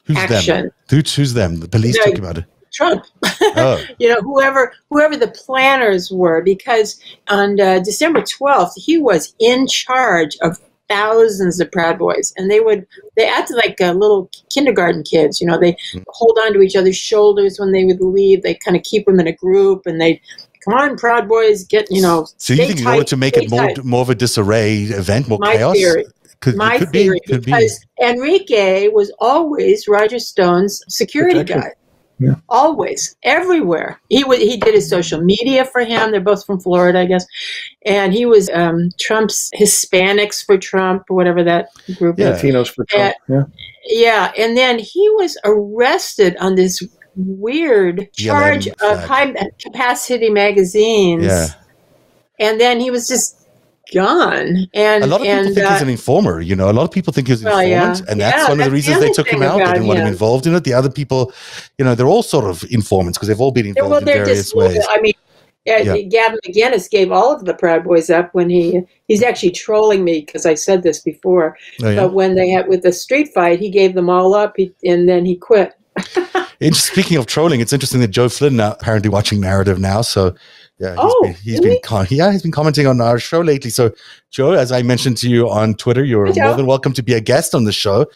who's 0.05 0.17
action. 0.17 0.71
Them? 0.89 1.03
Who's, 1.05 1.35
them? 1.35 1.61
The 1.61 1.69
police 1.69 1.97
the, 1.99 2.05
took 2.05 2.19
him 2.19 2.25
out 2.25 2.39
of 2.39 2.45
Trump. 2.73 3.05
Oh. 3.41 3.83
you 3.99 4.09
know, 4.09 4.21
whoever 4.21 4.73
whoever 4.91 5.17
the 5.17 5.29
planners 5.29 6.11
were, 6.11 6.43
because 6.43 7.01
on 7.29 7.61
uh, 7.61 7.79
December 7.81 8.23
twelfth, 8.23 8.75
he 8.77 8.99
was 8.99 9.35
in 9.39 9.67
charge 9.67 10.37
of 10.43 10.59
thousands 10.89 11.61
of 11.61 11.71
Proud 11.71 11.99
Boys, 11.99 12.33
and 12.37 12.51
they 12.51 12.61
would 12.61 12.87
they 13.17 13.29
acted 13.29 13.57
like 13.57 13.81
uh, 13.81 13.93
little 13.93 14.31
kindergarten 14.51 15.03
kids. 15.03 15.41
You 15.41 15.47
know, 15.47 15.59
they 15.59 15.73
mm. 15.93 16.05
hold 16.09 16.39
on 16.43 16.53
to 16.55 16.63
each 16.63 16.77
other's 16.77 16.97
shoulders 16.97 17.59
when 17.59 17.73
they 17.73 17.85
would 17.85 18.01
leave. 18.01 18.43
They 18.43 18.55
kind 18.55 18.77
of 18.77 18.83
keep 18.83 19.07
them 19.07 19.21
in 19.21 19.27
a 19.27 19.33
group, 19.33 19.87
and 19.87 20.01
they 20.01 20.21
come 20.65 20.75
on, 20.75 20.97
Proud 20.97 21.29
Boys, 21.29 21.65
get 21.65 21.87
you 21.91 22.03
know. 22.03 22.27
So 22.37 22.55
you 22.55 22.67
think 22.67 22.81
tight, 22.81 22.93
in 22.93 22.99
order 22.99 23.05
to 23.05 23.17
make 23.17 23.37
it 23.37 23.51
more 23.51 23.67
tight. 23.67 23.85
more 23.85 24.03
of 24.03 24.11
a 24.11 24.15
disarray 24.15 24.83
event, 24.83 25.29
more 25.29 25.39
My 25.41 25.57
chaos? 25.57 25.77
Theory. 25.77 26.07
Could, 26.41 26.57
My 26.57 26.79
could 26.79 26.93
theory, 26.93 27.21
be, 27.27 27.39
because 27.39 27.85
be. 27.99 28.07
Enrique 28.07 28.89
was 28.89 29.13
always 29.19 29.89
Roger 29.89 30.21
Stone's 30.21 30.83
security 30.89 31.41
Protection. 31.41 31.61
guy. 31.63 31.75
Yeah. 32.21 32.35
Always, 32.49 33.17
everywhere. 33.23 34.01
He 34.09 34.25
was. 34.25 34.39
He 34.39 34.57
did 34.57 34.75
his 34.75 34.89
social 34.89 35.21
media 35.21 35.65
for 35.65 35.83
him. 35.83 36.11
They're 36.11 36.21
both 36.21 36.45
from 36.45 36.59
Florida, 36.59 37.01
I 37.01 37.07
guess. 37.07 37.25
And 37.87 38.13
he 38.13 38.27
was 38.27 38.51
um, 38.51 38.91
Trump's 38.99 39.51
Hispanics 39.55 40.45
for 40.45 40.59
Trump, 40.59 41.05
or 41.09 41.17
whatever 41.17 41.45
that 41.45 41.69
group. 41.97 42.19
Yeah, 42.19 42.35
is. 42.35 42.43
Latinos 42.43 42.75
for 42.75 42.85
Trump. 42.87 43.15
And, 43.29 43.47
yeah. 43.87 44.33
yeah, 44.33 44.33
and 44.37 44.57
then 44.57 44.81
he 44.81 45.09
was 45.11 45.39
arrested 45.45 46.37
on 46.39 46.57
this 46.57 46.83
weird 47.15 48.13
charge 48.13 48.67
of 48.67 49.05
high 49.05 49.33
capacity 49.61 50.31
magazines. 50.31 51.25
Yeah. 51.25 51.49
And 52.41 52.61
then 52.61 52.81
he 52.81 52.91
was 52.91 53.09
just 53.09 53.38
gone. 53.93 54.69
And 54.75 55.05
a 55.05 55.07
lot 55.07 55.21
of 55.21 55.27
and, 55.27 55.47
people 55.47 55.55
think 55.55 55.67
uh, 55.67 55.73
he's 55.73 55.83
an 55.83 55.89
informer. 55.89 56.41
You 56.41 56.57
know, 56.57 56.71
a 56.71 56.73
lot 56.73 56.85
of 56.85 56.91
people 56.91 57.13
think 57.13 57.29
he's 57.29 57.43
an 57.43 57.47
well, 57.47 57.59
informant, 57.59 57.99
yeah. 58.01 58.05
and 58.11 58.21
that's 58.21 58.37
yeah, 58.37 58.49
one 58.49 58.61
of 58.61 58.67
the 58.67 58.71
reasons 58.71 58.99
the 58.99 59.07
they 59.07 59.13
took 59.13 59.29
him 59.29 59.43
out. 59.43 59.59
They 59.59 59.65
didn't 59.65 59.87
want 59.87 60.01
him 60.01 60.07
involved 60.07 60.47
in 60.47 60.55
it. 60.55 60.65
The 60.65 60.75
other 60.75 60.91
people, 60.91 61.33
you 61.79 61.85
know, 61.85 61.95
they're 61.95 62.07
all 62.07 62.23
sort 62.23 62.45
of 62.45 62.65
informants 62.71 63.19
because 63.19 63.29
they've 63.29 63.41
all 63.41 63.53
been 63.53 63.67
involved 63.67 63.91
well, 63.91 63.99
in 64.01 64.05
various 64.05 64.55
ways. 64.55 64.85
I 64.89 65.01
mean. 65.01 65.15
Yeah. 65.67 65.99
Gavin 65.99 66.39
McInnes 66.47 66.89
gave 66.89 67.13
all 67.13 67.31
of 67.31 67.45
the 67.45 67.53
Proud 67.53 67.85
Boys 67.85 68.09
up 68.09 68.33
when 68.33 68.49
he 68.49 68.81
he's 69.07 69.23
actually 69.23 69.51
trolling 69.51 70.03
me 70.03 70.21
because 70.21 70.47
I 70.47 70.55
said 70.55 70.83
this 70.83 71.01
before. 71.01 71.59
Oh. 71.83 71.95
But 71.95 72.15
when 72.15 72.37
they 72.37 72.49
had 72.49 72.69
with 72.69 72.83
the 72.83 72.93
street 72.93 73.29
fight, 73.35 73.59
he 73.59 73.69
gave 73.69 73.95
them 73.95 74.09
all 74.09 74.33
up, 74.33 74.55
he, 74.57 74.73
and 74.83 75.07
then 75.07 75.27
he 75.27 75.37
quit. 75.37 75.75
speaking 76.73 77.17
of 77.17 77.27
trolling, 77.27 77.61
it's 77.61 77.73
interesting 77.73 78.01
that 78.01 78.09
Joe 78.09 78.29
Flynn 78.29 78.57
now 78.57 78.73
apparently 78.73 79.11
watching 79.11 79.41
Narativ 79.41 79.79
now, 79.79 80.01
so 80.01 80.35
yeah, 80.79 80.91
he's 80.91 80.99
oh, 80.99 81.23
been, 81.23 81.35
he's 81.35 81.59
really? 81.59 81.71
been 81.71 81.81
con- 81.83 82.07
yeah, 82.11 82.31
he's 82.31 82.43
been 82.43 82.53
commenting 82.53 82.87
on 82.87 83.01
our 83.01 83.19
show 83.19 83.41
lately. 83.41 83.71
So, 83.71 83.93
Joe, 84.31 84.53
as 84.53 84.71
I 84.71 84.83
mentioned 84.83 85.17
to 85.19 85.29
you 85.29 85.49
on 85.51 85.75
Twitter, 85.75 86.05
you're 86.05 86.33
more 86.33 86.55
than 86.55 86.67
welcome 86.67 86.93
to 86.93 87.03
be 87.03 87.15
a 87.15 87.21
guest 87.21 87.55
on 87.55 87.65
the 87.65 87.73
show. 87.73 88.07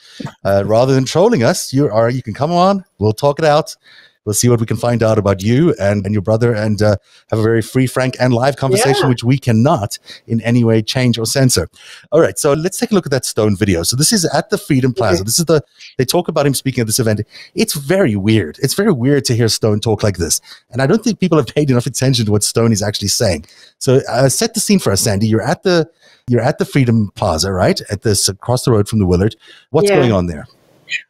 Uh, 0.45 0.63
rather 0.65 0.95
than 0.95 1.05
trolling 1.05 1.43
us, 1.43 1.73
you 1.73 1.89
are 1.89 2.09
you 2.09 2.23
can 2.23 2.35
come 2.35 2.53
on. 2.53 2.85
We'll 2.99 3.13
talk 3.13 3.41
it 3.41 3.45
out. 3.45 3.75
We'll 4.25 4.35
see 4.35 4.49
what 4.49 4.61
we 4.61 4.67
can 4.67 4.77
find 4.77 5.03
out 5.03 5.19
about 5.19 5.43
you 5.43 5.75
and, 5.81 6.05
and 6.05 6.15
your 6.15 6.23
brother 6.23 6.55
and 6.55 6.81
uh, 6.81 6.97
have 7.31 7.41
a 7.41 7.43
very 7.43 7.63
free, 7.63 7.87
frank, 7.87 8.17
and 8.21 8.33
live 8.33 8.57
conversation, 8.57 9.03
yeah. 9.03 9.09
which 9.09 9.25
we 9.25 9.37
cannot 9.37 9.99
in 10.27 10.41
any 10.43 10.63
way 10.63 10.81
change 10.81 11.19
or 11.19 11.27
censor. 11.27 11.69
All 12.13 12.21
right, 12.21 12.39
so 12.39 12.53
let's 12.53 12.79
take 12.79 12.93
a 12.93 12.95
look 12.95 13.07
at 13.07 13.11
that 13.11 13.25
Stone 13.25 13.57
video. 13.57 13.83
So 13.83 13.97
this 13.97 14.13
is 14.13 14.25
at 14.27 14.51
the 14.51 14.59
Freedom 14.59 14.95
Plaza. 14.95 15.25
This 15.25 15.39
is 15.39 15.47
the, 15.47 15.63
they 15.99 16.05
talk 16.05 16.29
about 16.29 16.47
him 16.47 16.55
speaking 16.55 16.83
at 16.83 16.87
this 16.87 17.01
event. 17.01 17.23
It's 17.55 17.75
very 17.75 18.15
weird. 18.15 18.59
It's 18.63 18.75
very 18.75 18.93
weird 18.93 19.25
to 19.25 19.35
hear 19.35 19.49
Stone 19.49 19.81
talk 19.81 20.03
like 20.03 20.19
this. 20.19 20.41
And 20.71 20.81
I 20.81 20.87
don't 20.87 21.03
think 21.03 21.19
people 21.19 21.39
have 21.39 21.49
paid 21.49 21.71
enough 21.71 21.87
attention 21.87 22.25
to 22.27 22.31
what 22.33 22.45
Stone 22.45 22.73
is 22.73 22.83
actually 22.83 23.09
saying. 23.09 23.47
So 23.79 24.01
uh, 24.09 24.29
set 24.29 24.55
the 24.55 24.61
scene 24.61 24.79
for 24.79 24.93
us, 24.93 25.01
Sandi. 25.01 25.27
You're 25.27 25.43
at 25.43 25.65
the, 25.65 25.91
you're 26.29 26.41
at 26.41 26.59
the 26.59 26.65
Freedom 26.65 27.11
Plaza, 27.17 27.53
right? 27.53 27.81
At 27.91 28.03
this 28.03 28.29
across 28.29 28.65
the 28.65 28.71
road 28.71 28.89
from 28.89 29.01
the 29.01 29.07
Willard. 29.07 29.35
What's 29.71 29.91
yeah. 29.91 29.97
going 29.97 30.13
on 30.13 30.27
there? 30.27 30.47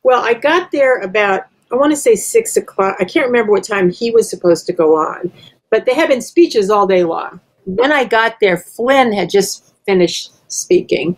Well, 0.02 0.22
I 0.22 0.34
got 0.34 0.70
there 0.70 1.00
about 1.00 1.42
I 1.72 1.76
want 1.76 1.92
to 1.92 1.96
say 1.96 2.14
six 2.14 2.56
o'clock. 2.56 2.96
I 3.00 3.04
can't 3.04 3.26
remember 3.26 3.52
what 3.52 3.64
time 3.64 3.90
he 3.90 4.10
was 4.10 4.28
supposed 4.28 4.66
to 4.66 4.72
go 4.72 4.96
on, 4.96 5.32
but 5.70 5.86
they 5.86 5.94
had 5.94 6.08
been 6.08 6.20
speeches 6.20 6.70
all 6.70 6.86
day 6.86 7.04
long. 7.04 7.40
When 7.64 7.92
I 7.92 8.04
got 8.04 8.36
there, 8.40 8.58
Flynn 8.58 9.12
had 9.12 9.30
just 9.30 9.74
finished 9.86 10.32
speaking, 10.52 11.16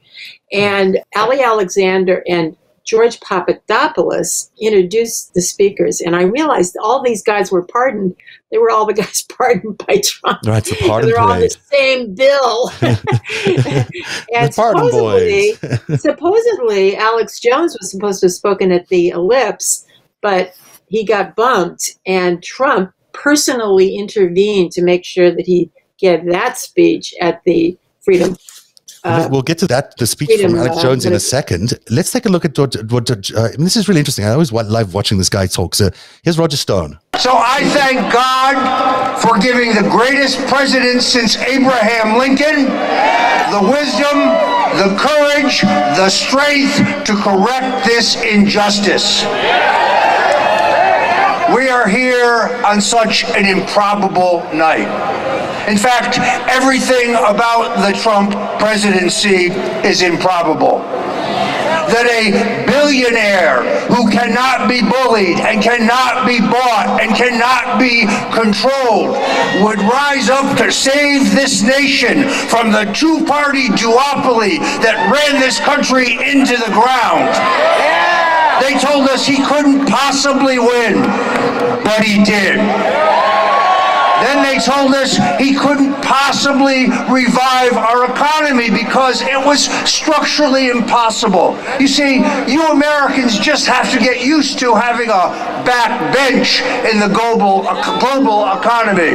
and 0.53 0.99
Ali 1.17 1.43
Alexander 1.43 2.23
and 2.29 2.57
George 2.85 3.19
Papadopoulos 3.21 4.51
introduced 4.61 5.33
the 5.33 5.41
speakers, 5.41 6.01
and 6.01 6.15
I 6.15 6.23
realized 6.23 6.77
all 6.83 7.03
these 7.03 7.23
guys 7.23 7.51
were 7.51 7.65
pardoned. 7.67 8.15
They 8.51 8.59
were 8.59 8.71
all 8.71 8.85
the 8.87 8.93
guys 9.03 9.23
pardoned 9.23 9.79
by 9.79 10.03
Trump. 10.05 10.41
Right, 10.45 10.63
the 10.63 10.77
pardon 10.87 11.11
They're 11.11 11.19
all 11.19 11.33
on 11.33 11.41
the 11.41 11.57
same 11.73 12.15
bill. 12.15 12.71
and 14.35 14.55
supposedly, 14.55 15.55
supposedly, 15.97 16.97
Alex 16.97 17.41
Jones 17.41 17.77
was 17.81 17.91
supposed 17.91 18.21
to 18.21 18.27
have 18.27 18.33
spoken 18.33 18.71
at 18.71 18.87
the 18.89 19.09
Ellipse, 19.09 19.87
but 20.25 20.57
he 20.89 21.05
got 21.05 21.37
bumped, 21.37 21.99
and 22.07 22.43
Trump 22.43 22.93
personally 23.13 23.95
intervened 23.95 24.73
to 24.73 24.83
make 24.83 25.05
sure 25.05 25.31
that 25.31 25.45
he 25.47 25.71
gave 25.99 26.25
that 26.33 26.57
speech 26.57 27.15
at 27.21 27.43
the 27.45 27.77
Freedom. 28.03 28.37
Uh, 29.03 29.29
we'll 29.31 29.43
get 29.43 29.59
to 29.59 29.67
that, 29.67 29.97
the 29.99 30.07
speech 30.07 30.29
freedom, 30.29 30.53
from 30.53 30.61
Alex 30.61 30.77
uh, 30.79 30.83
Jones 30.83 31.05
uh, 31.05 31.11
in 31.11 31.15
a 31.15 31.21
second. 31.21 31.75
Let's 31.91 32.11
take 32.11 32.25
a 32.25 32.29
look 32.31 32.45
at 32.45 32.59
what, 32.59 32.75
what 32.91 33.11
uh, 33.11 33.15
I 33.37 33.51
mean, 33.57 33.65
this 33.65 33.77
is 33.77 33.87
really 33.87 34.01
interesting. 34.01 34.25
I 34.25 34.31
always 34.31 34.51
love 34.51 34.95
watching 34.95 35.19
this 35.19 35.29
guy 35.29 35.47
talk. 35.47 35.75
So 35.75 35.91
here's 36.23 36.39
Roger 36.39 36.57
Stone. 36.57 36.99
So 37.19 37.33
I 37.35 37.65
thank 37.71 37.99
God 38.13 39.21
for 39.21 39.39
giving 39.39 39.75
the 39.75 39.89
greatest 39.91 40.39
president 40.47 41.03
since 41.03 41.37
Abraham 41.37 42.19
Lincoln 42.19 42.65
the 43.55 43.61
wisdom, 43.71 44.19
the 44.83 44.97
courage, 44.99 45.61
the 45.61 46.09
strength 46.09 47.05
to 47.05 47.15
correct 47.15 47.87
this 47.87 48.21
injustice. 48.21 49.23
We 51.53 51.69
are 51.69 51.87
here 51.87 52.63
on 52.65 52.81
such 52.81 53.25
an 53.25 53.45
improbable 53.45 54.41
night. 54.55 54.89
In 55.69 55.77
fact, 55.77 56.19
everything 56.49 57.11
about 57.15 57.85
the 57.85 57.93
Trump 57.99 58.33
presidency 58.59 59.53
is 59.87 60.01
improbable. 60.01 60.79
That 61.93 62.09
a 62.09 62.65
billionaire 62.65 63.61
who 63.93 64.09
cannot 64.09 64.73
be 64.73 64.81
bullied 64.81 65.39
and 65.45 65.63
cannot 65.63 66.27
be 66.27 66.41
bought 66.41 66.99
and 67.05 67.15
cannot 67.15 67.79
be 67.79 68.09
controlled 68.33 69.13
would 69.61 69.85
rise 69.85 70.31
up 70.31 70.57
to 70.57 70.73
save 70.73 71.31
this 71.37 71.61
nation 71.61 72.25
from 72.49 72.73
the 72.73 72.89
two-party 72.97 73.69
duopoly 73.77 74.65
that 74.81 74.97
ran 75.13 75.41
this 75.41 75.61
country 75.61 76.17
into 76.25 76.57
the 76.57 76.73
ground. 76.73 77.29
They 78.63 78.79
told 78.79 79.09
us 79.11 79.27
he 79.27 79.45
couldn't 79.45 79.87
possibly 79.87 80.59
win, 80.59 81.03
but 81.85 82.03
he 82.03 82.25
did. 82.25 82.59
Then 84.25 84.43
they 84.43 84.59
told 84.59 84.95
us 84.95 85.19
he 85.39 85.55
couldn't 85.55 85.93
possibly 86.01 86.87
revive 87.13 87.75
our 87.75 88.11
economy 88.11 88.71
because 88.71 89.21
it 89.21 89.37
was 89.45 89.67
structurally 89.89 90.69
impossible. 90.69 91.59
You 91.79 91.89
see, 91.89 92.25
you 92.51 92.67
Americans 92.69 93.39
just 93.39 93.67
have 93.67 93.91
to 93.93 93.99
get 93.99 94.25
used 94.25 94.59
to 94.61 94.75
having 94.75 95.11
a 95.11 95.29
backbench 95.69 96.63
in 96.91 97.01
the 97.01 97.09
global, 97.15 97.65
global 98.01 98.51
economy. 98.59 99.13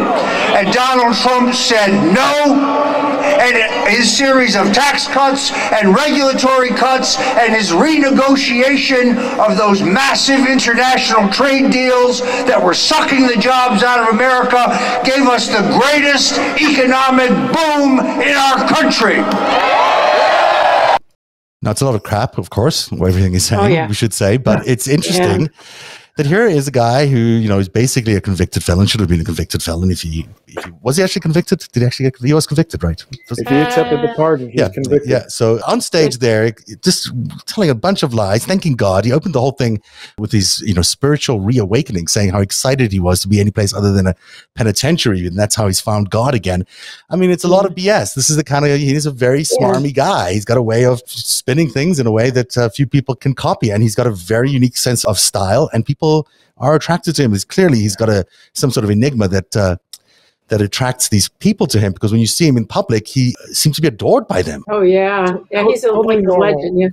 And 0.53 0.71
Donald 0.71 1.15
Trump 1.15 1.55
said 1.55 1.89
no 2.13 2.98
and 3.37 3.89
his 3.89 4.15
series 4.15 4.55
of 4.55 4.73
tax 4.73 5.07
cuts 5.07 5.51
and 5.71 5.95
regulatory 5.95 6.69
cuts 6.69 7.17
and 7.19 7.53
his 7.53 7.71
renegotiation 7.71 9.17
of 9.39 9.57
those 9.57 9.81
massive 9.81 10.47
international 10.47 11.29
trade 11.29 11.71
deals 11.71 12.21
that 12.21 12.61
were 12.63 12.73
sucking 12.73 13.27
the 13.27 13.37
jobs 13.37 13.83
out 13.83 13.99
of 13.99 14.13
America 14.13 14.67
gave 15.05 15.27
us 15.27 15.47
the 15.47 15.61
greatest 15.79 16.37
economic 16.61 17.29
boom 17.53 17.99
in 18.21 18.35
our 18.35 18.67
country. 18.67 19.19
Now, 21.61 21.71
it's 21.71 21.81
a 21.81 21.85
lot 21.85 21.95
of 21.95 22.03
crap, 22.03 22.37
of 22.37 22.49
course, 22.49 22.91
everything 22.91 23.33
he's 23.33 23.45
saying, 23.45 23.61
Oh, 23.61 23.67
yeah. 23.67 23.87
we 23.87 23.93
should 23.93 24.13
say, 24.13 24.37
but 24.37 24.65
it's 24.65 24.87
interesting 24.87 25.49
that 26.15 26.25
here 26.25 26.45
is 26.45 26.67
a 26.67 26.71
guy 26.71 27.07
who, 27.07 27.17
you 27.17 27.49
know, 27.49 27.59
is 27.59 27.69
basically 27.69 28.15
a 28.15 28.21
convicted 28.21 28.63
felon, 28.63 28.87
should 28.87 28.99
have 28.99 29.09
been 29.09 29.21
a 29.21 29.25
convicted 29.25 29.61
felon 29.61 29.91
if 29.91 30.01
he, 30.01 30.25
if 30.47 30.48
he 30.49 30.57
was 30.81 30.97
he 30.97 31.03
actually 31.03 31.21
convicted? 31.21 31.59
Did 31.71 31.81
he 31.81 31.85
actually 31.85 32.05
get, 32.11 32.17
he 32.21 32.33
was 32.33 32.47
convicted, 32.47 32.83
right? 32.83 33.03
Was- 33.29 33.39
If 33.39 33.47
he 33.47 33.55
accepted 33.55 34.01
the 34.01 34.13
pardon, 34.15 34.51
yeah, 34.53 34.69
convicted. 34.69 35.09
yeah. 35.09 35.27
So 35.27 35.59
on 35.67 35.81
stage 35.81 36.17
there, 36.17 36.51
just 36.83 37.11
telling 37.45 37.69
a 37.69 37.75
bunch 37.75 38.03
of 38.03 38.13
lies, 38.13 38.45
thanking 38.45 38.75
God. 38.75 39.05
He 39.05 39.11
opened 39.11 39.35
the 39.35 39.39
whole 39.39 39.51
thing 39.51 39.81
with 40.17 40.31
his, 40.31 40.61
you 40.61 40.73
know, 40.73 40.81
spiritual 40.81 41.39
reawakening, 41.39 42.07
saying 42.07 42.31
how 42.31 42.41
excited 42.41 42.91
he 42.91 42.99
was 42.99 43.21
to 43.21 43.27
be 43.27 43.39
any 43.39 43.51
place 43.51 43.73
other 43.73 43.91
than 43.93 44.07
a 44.07 44.15
penitentiary, 44.55 45.25
and 45.27 45.37
that's 45.37 45.55
how 45.55 45.67
he's 45.67 45.79
found 45.79 46.09
God 46.09 46.33
again. 46.35 46.65
I 47.09 47.15
mean, 47.15 47.31
it's 47.31 47.43
a 47.43 47.47
lot 47.47 47.65
of 47.65 47.75
BS. 47.75 48.15
This 48.15 48.29
is 48.29 48.35
the 48.35 48.43
kind 48.43 48.65
of 48.65 48.77
he's 48.79 49.05
a 49.05 49.11
very 49.11 49.41
smarmy 49.41 49.93
guy. 49.93 50.33
He's 50.33 50.45
got 50.45 50.57
a 50.57 50.61
way 50.61 50.85
of 50.85 51.01
spinning 51.05 51.69
things 51.69 51.99
in 51.99 52.07
a 52.07 52.11
way 52.11 52.29
that 52.31 52.57
uh, 52.57 52.69
few 52.69 52.87
people 52.87 53.15
can 53.15 53.33
copy, 53.33 53.69
and 53.71 53.83
he's 53.83 53.95
got 53.95 54.07
a 54.07 54.11
very 54.11 54.49
unique 54.49 54.77
sense 54.77 55.05
of 55.05 55.19
style, 55.19 55.69
and 55.73 55.85
people 55.85 56.27
are 56.57 56.75
attracted 56.75 57.15
to 57.15 57.23
him. 57.23 57.31
He's 57.31 57.45
clearly 57.45 57.79
he's 57.79 57.95
got 57.95 58.09
a 58.09 58.25
some 58.53 58.71
sort 58.71 58.83
of 58.83 58.89
enigma 58.89 59.27
that. 59.29 59.55
Uh, 59.55 59.77
that 60.49 60.61
attracts 60.61 61.09
these 61.09 61.29
people 61.29 61.67
to 61.67 61.79
him 61.79 61.93
because 61.93 62.11
when 62.11 62.21
you 62.21 62.27
see 62.27 62.47
him 62.47 62.57
in 62.57 62.65
public, 62.65 63.07
he 63.07 63.35
seems 63.51 63.75
to 63.77 63.81
be 63.81 63.87
adored 63.87 64.27
by 64.27 64.41
them. 64.41 64.63
Oh 64.69 64.81
yeah, 64.81 65.37
yeah. 65.51 65.63
He's 65.63 65.83
a, 65.83 65.87
Totally 65.87 66.17
like 66.17 66.25
normal. 66.25 66.55
legend. 66.55 66.79
Yeah. 66.79 66.87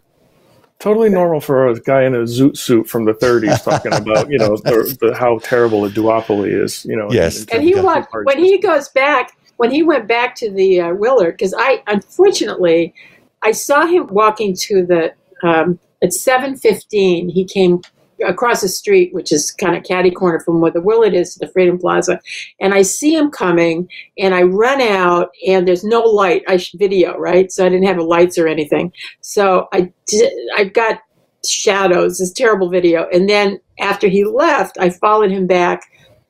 Totally 0.78 1.08
normal 1.08 1.40
for 1.40 1.68
a 1.68 1.80
guy 1.80 2.04
in 2.04 2.14
a 2.14 2.18
zoot 2.24 2.56
suit 2.58 2.86
from 2.86 3.06
the 3.06 3.14
30s 3.14 3.64
talking 3.64 3.92
about, 3.94 4.30
you 4.30 4.38
know, 4.38 4.58
the, 4.58 4.96
the, 5.00 5.14
how 5.16 5.38
terrible 5.38 5.86
a 5.86 5.90
duopoly 5.90 6.52
is, 6.52 6.84
you 6.84 6.94
know. 6.94 7.08
Yes. 7.10 7.44
in- 7.44 7.48
in 7.48 7.56
And 7.56 7.62
he 7.64 7.74
walked 7.80 8.14
when 8.24 8.38
he 8.38 8.58
goes 8.58 8.88
back 8.90 9.32
when 9.56 9.70
he 9.70 9.82
went 9.82 10.06
back 10.06 10.34
to 10.36 10.50
the 10.50 10.80
uh, 10.82 10.94
Willard 10.94 11.34
because 11.38 11.54
I 11.56 11.82
unfortunately 11.86 12.94
I 13.42 13.52
saw 13.52 13.86
him 13.86 14.06
walking 14.08 14.54
to 14.54 14.84
the 14.84 15.14
um, 15.42 15.78
at 16.02 16.12
seven 16.12 16.56
fifteen. 16.56 17.28
He 17.30 17.44
came 17.44 17.80
across 18.24 18.60
the 18.60 18.68
street, 18.68 19.12
which 19.12 19.32
is 19.32 19.50
kind 19.50 19.76
of 19.76 19.82
catty 19.84 20.10
corner 20.10 20.40
from 20.40 20.60
where 20.60 20.70
the 20.70 20.80
Willard 20.80 21.14
is 21.14 21.34
to 21.34 21.40
the 21.40 21.52
Freedom 21.52 21.78
Plaza, 21.78 22.20
and 22.60 22.74
I 22.74 22.82
see 22.82 23.14
him 23.14 23.30
coming, 23.30 23.88
and 24.18 24.34
I 24.34 24.42
run 24.42 24.80
out, 24.80 25.30
and 25.46 25.66
there's 25.66 25.84
no 25.84 26.00
light. 26.02 26.42
I 26.48 26.58
video 26.74 27.16
right, 27.18 27.50
so 27.50 27.64
I 27.66 27.68
didn't 27.68 27.86
have 27.86 27.98
lights 27.98 28.38
or 28.38 28.46
anything, 28.48 28.92
so 29.20 29.68
I 29.72 29.92
did, 30.06 30.32
I 30.56 30.64
got 30.64 31.00
shadows. 31.44 32.18
This 32.18 32.32
terrible 32.32 32.68
video, 32.68 33.06
and 33.12 33.28
then 33.28 33.60
after 33.78 34.08
he 34.08 34.24
left, 34.24 34.78
I 34.78 34.90
followed 34.90 35.30
him 35.30 35.46
back 35.46 35.82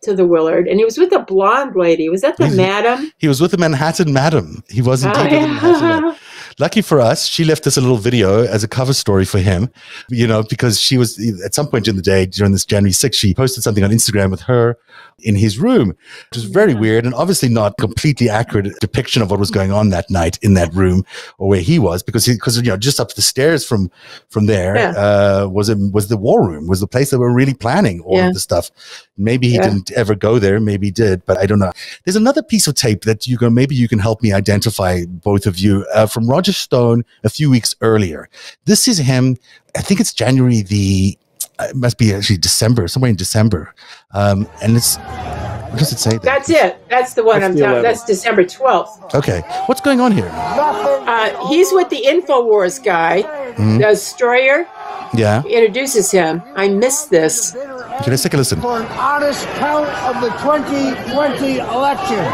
to 0.03 0.15
the 0.15 0.27
Willard, 0.27 0.69
and 0.69 0.79
he 0.79 0.85
was 0.85 0.99
with 0.99 1.13
a 1.13 1.21
blonde 1.21 1.75
lady. 1.75 2.09
Was 2.09 2.21
that 2.21 2.37
the 2.37 2.49
madam? 2.51 3.11
He 3.19 3.29
was 3.29 3.41
with 3.41 3.51
the 3.53 3.59
Manhattan 3.59 4.13
Madam. 4.13 4.63
He 4.69 4.83
was 4.83 5.05
Oh, 5.05 5.09
indeed 5.09 5.23
with 5.23 5.31
the 5.33 5.47
Manhattan 5.49 5.81
Madam. 5.83 6.05
yeah. 6.07 6.17
Lucky 6.59 6.81
for 6.81 7.01
us, 7.01 7.27
she 7.27 7.45
left 7.45 7.67
us 7.67 7.77
a 7.77 7.81
little 7.83 7.99
video 7.99 8.45
as 8.45 8.65
a 8.65 8.69
cover 8.69 8.95
story 8.95 9.27
for 9.27 9.39
him, 9.39 9.71
you 10.09 10.27
know, 10.27 10.43
because 10.43 10.81
she 10.81 10.97
was 10.97 11.19
at 11.45 11.55
some 11.55 11.67
point 11.67 11.87
in 11.87 11.97
the 11.97 12.03
day 12.03 12.25
during 12.25 12.53
this 12.53 12.65
January 12.65 12.93
6th, 12.93 13.15
she 13.15 13.35
posted 13.35 13.63
something 13.63 13.85
on 13.85 13.91
Instagram 13.91 14.31
with 14.31 14.41
her 14.41 14.79
in 15.21 15.35
his 15.35 15.59
room, 15.59 15.89
which 15.89 16.35
was 16.35 16.45
very 16.45 16.75
weird 16.75 17.07
and 17.07 17.15
obviously 17.15 17.49
not 17.49 17.77
completely 17.79 18.29
accurate 18.29 18.69
depiction 18.81 19.23
of 19.23 19.31
what 19.31 19.41
was 19.41 19.51
going 19.51 19.73
on 19.73 19.89
that 19.89 20.11
night 20.11 20.39
in 20.43 20.55
that 20.55 20.73
room 20.75 21.05
or 21.39 21.49
where 21.49 21.61
he 21.61 21.79
was, 21.79 22.03
because 22.03 22.27
he, 22.27 22.35
because, 22.35 22.57
you 22.59 22.63
know, 22.65 22.77
just 22.77 23.01
up 23.01 23.15
the 23.15 23.23
stairs 23.23 23.65
from, 23.67 23.91
from 24.29 24.45
there, 24.47 24.77
Yeah. 24.77 24.91
uh, 24.91 25.49
was, 25.51 25.71
a, 25.71 25.77
was 25.77 26.09
the 26.09 26.19
war 26.19 26.47
room, 26.47 26.67
was 26.67 26.81
the 26.81 26.87
place 26.87 27.11
that 27.11 27.19
were 27.19 27.33
really 27.33 27.55
planning 27.55 28.01
all 28.01 28.17
Yeah. 28.19 28.29
of 28.29 28.35
the 28.35 28.41
stuff. 28.41 28.71
Maybe 29.17 29.49
he 29.49 29.55
Yeah. 29.55 29.63
didn't 29.69 29.91
ever 29.93 30.15
go 30.15 30.39
there. 30.39 30.61
Maybe 30.61 30.89
he 30.89 30.91
did, 30.91 31.25
but 31.25 31.39
I 31.39 31.47
don't 31.47 31.59
know. 31.61 31.73
There's 32.05 32.17
another 32.17 32.43
piece 32.43 32.67
of 32.67 32.75
tape 32.75 33.05
that 33.05 33.27
you 33.27 33.39
can 33.39 33.55
maybe 33.55 33.75
you 33.75 33.89
can 33.89 33.99
help 33.99 34.23
me 34.23 34.33
identify 34.33 35.05
both 35.07 35.47
of 35.47 35.59
you 35.59 35.87
uh, 35.95 36.07
from 36.07 36.29
Roger 36.29 36.53
Stone 36.53 37.05
a 37.25 37.31
few 37.31 37.49
weeks 37.51 37.75
earlier. 37.81 38.29
This 38.67 38.87
is 38.87 38.99
him. 38.99 39.39
I 39.77 39.81
think 39.81 39.99
it's 40.01 40.13
January 40.13 40.61
the. 40.61 41.17
It 41.61 41.75
must 41.77 41.97
be 41.99 42.13
actually 42.15 42.37
December, 42.39 42.87
somewhere 42.89 43.11
in 43.11 43.17
December, 43.17 43.75
um, 44.13 44.47
and 44.63 44.77
it's. 44.77 44.97
What 44.97 45.79
does 45.81 45.93
it 45.93 45.99
say? 45.99 46.11
There? 46.11 46.21
That's 46.21 46.49
it. 46.49 46.79
That's 46.89 47.15
the 47.15 47.25
one 47.25 47.41
That's 47.41 47.53
I'm 47.55 47.59
talking. 47.61 47.83
That's 47.83 48.05
December 48.05 48.45
twelfth. 48.45 49.15
Okay, 49.15 49.41
what's 49.67 49.81
going 49.81 50.01
on 50.01 50.13
here? 50.13 50.31
Uh, 50.33 51.49
he's 51.49 51.73
with 51.73 51.89
the 51.91 52.03
Infowars 52.07 52.83
guy, 52.83 53.23
Mhm. 53.59 53.79
the 53.79 53.93
Shroyer. 53.97 54.67
Yeah, 55.15 55.43
He 55.43 55.55
introduces 55.55 56.11
him. 56.11 56.43
I 56.57 56.69
missed 56.69 57.11
this. 57.11 57.55
okay, 57.55 58.11
let's 58.11 58.23
take 58.23 58.35
a 58.35 58.37
listen. 58.37 58.61
for 58.61 58.79
an 58.81 58.87
honest 58.99 59.47
count 59.59 59.89
of 60.05 60.21
the 60.21 60.31
2020 60.45 61.59
election. 61.59 62.25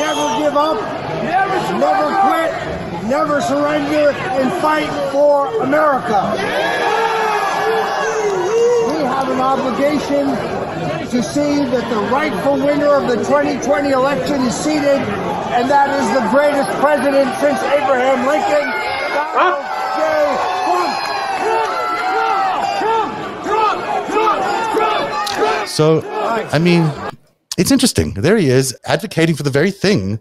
Never 0.00 0.26
give 0.42 0.56
up, 0.56 0.78
never 1.22 2.06
quit, 2.26 2.50
never 3.08 3.40
surrender, 3.40 4.10
and 4.10 4.52
fight 4.60 4.90
for 5.12 5.62
America. 5.62 6.91
We 9.22 9.28
have 9.28 9.36
an 9.36 9.40
obligation 9.40 10.26
to 11.10 11.22
see 11.22 11.64
that 11.70 11.88
the 11.88 12.00
rightful 12.10 12.54
winner 12.54 12.96
of 12.96 13.06
the 13.06 13.18
2020 13.22 13.90
election 13.90 14.42
is 14.42 14.52
seated, 14.52 14.98
and 15.54 15.70
that 15.70 15.94
is 15.94 16.06
the 16.10 16.26
greatest 16.34 16.68
president 16.80 17.30
since 17.38 17.62
Abraham 17.62 18.26
Lincoln, 18.26 18.66
Donald 19.30 19.62
J. 19.94 20.02
Trump. 20.66 20.98
Trump, 22.82 23.12
Trump, 23.46 24.10
Trump, 24.10 24.42
Trump, 24.74 25.30
Trump. 25.36 25.68
So, 25.68 26.02
I 26.52 26.58
mean, 26.58 26.90
it's 27.56 27.70
interesting. 27.70 28.14
There 28.14 28.36
he 28.36 28.48
is, 28.48 28.76
advocating 28.86 29.36
for 29.36 29.44
the 29.44 29.50
very 29.50 29.70
thing 29.70 30.18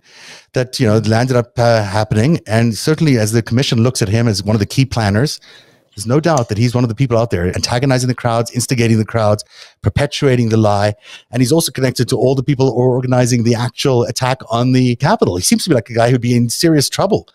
that 0.54 0.80
you 0.80 0.86
know 0.86 1.00
landed 1.00 1.36
up 1.36 1.58
uh, 1.58 1.82
happening. 1.84 2.40
And 2.46 2.78
certainly, 2.78 3.18
as 3.18 3.32
the 3.32 3.42
commission 3.42 3.82
looks 3.82 4.04
at 4.04 4.10
him 4.10 4.28
as 4.28 4.44
one 4.44 4.56
of 4.56 4.60
the 4.60 4.68
key 4.68 4.86
planners, 4.86 5.40
there's 5.96 6.08
no 6.08 6.20
doubt 6.20 6.50
that 6.50 6.58
he's 6.58 6.74
one 6.74 6.84
of 6.84 6.90
the 6.90 6.96
people 6.96 7.18
out 7.18 7.32
there 7.32 7.48
antagonizing 7.48 8.08
the 8.08 8.16
crowds, 8.16 8.52
instigating 8.52 8.98
the 8.98 9.06
crowds, 9.06 9.44
perpetuating 9.82 10.50
the 10.50 10.58
lie. 10.58 10.94
And 11.32 11.42
he's 11.42 11.52
also 11.52 11.72
connected 11.72 12.08
to 12.10 12.18
all 12.18 12.36
the 12.36 12.44
people 12.44 12.70
organizing 12.70 13.44
the 13.44 13.56
actual 13.56 14.04
attack 14.04 14.40
on 14.50 14.72
the 14.72 14.96
Capitol. 14.96 15.36
He 15.36 15.44
seems 15.44 15.64
to 15.66 15.70
be 15.70 15.76
like 15.76 15.90
a 15.90 15.94
guy 15.94 16.10
who'd 16.10 16.22
be 16.22 16.36
in 16.36 16.50
serious 16.50 16.90
trouble. 16.90 17.28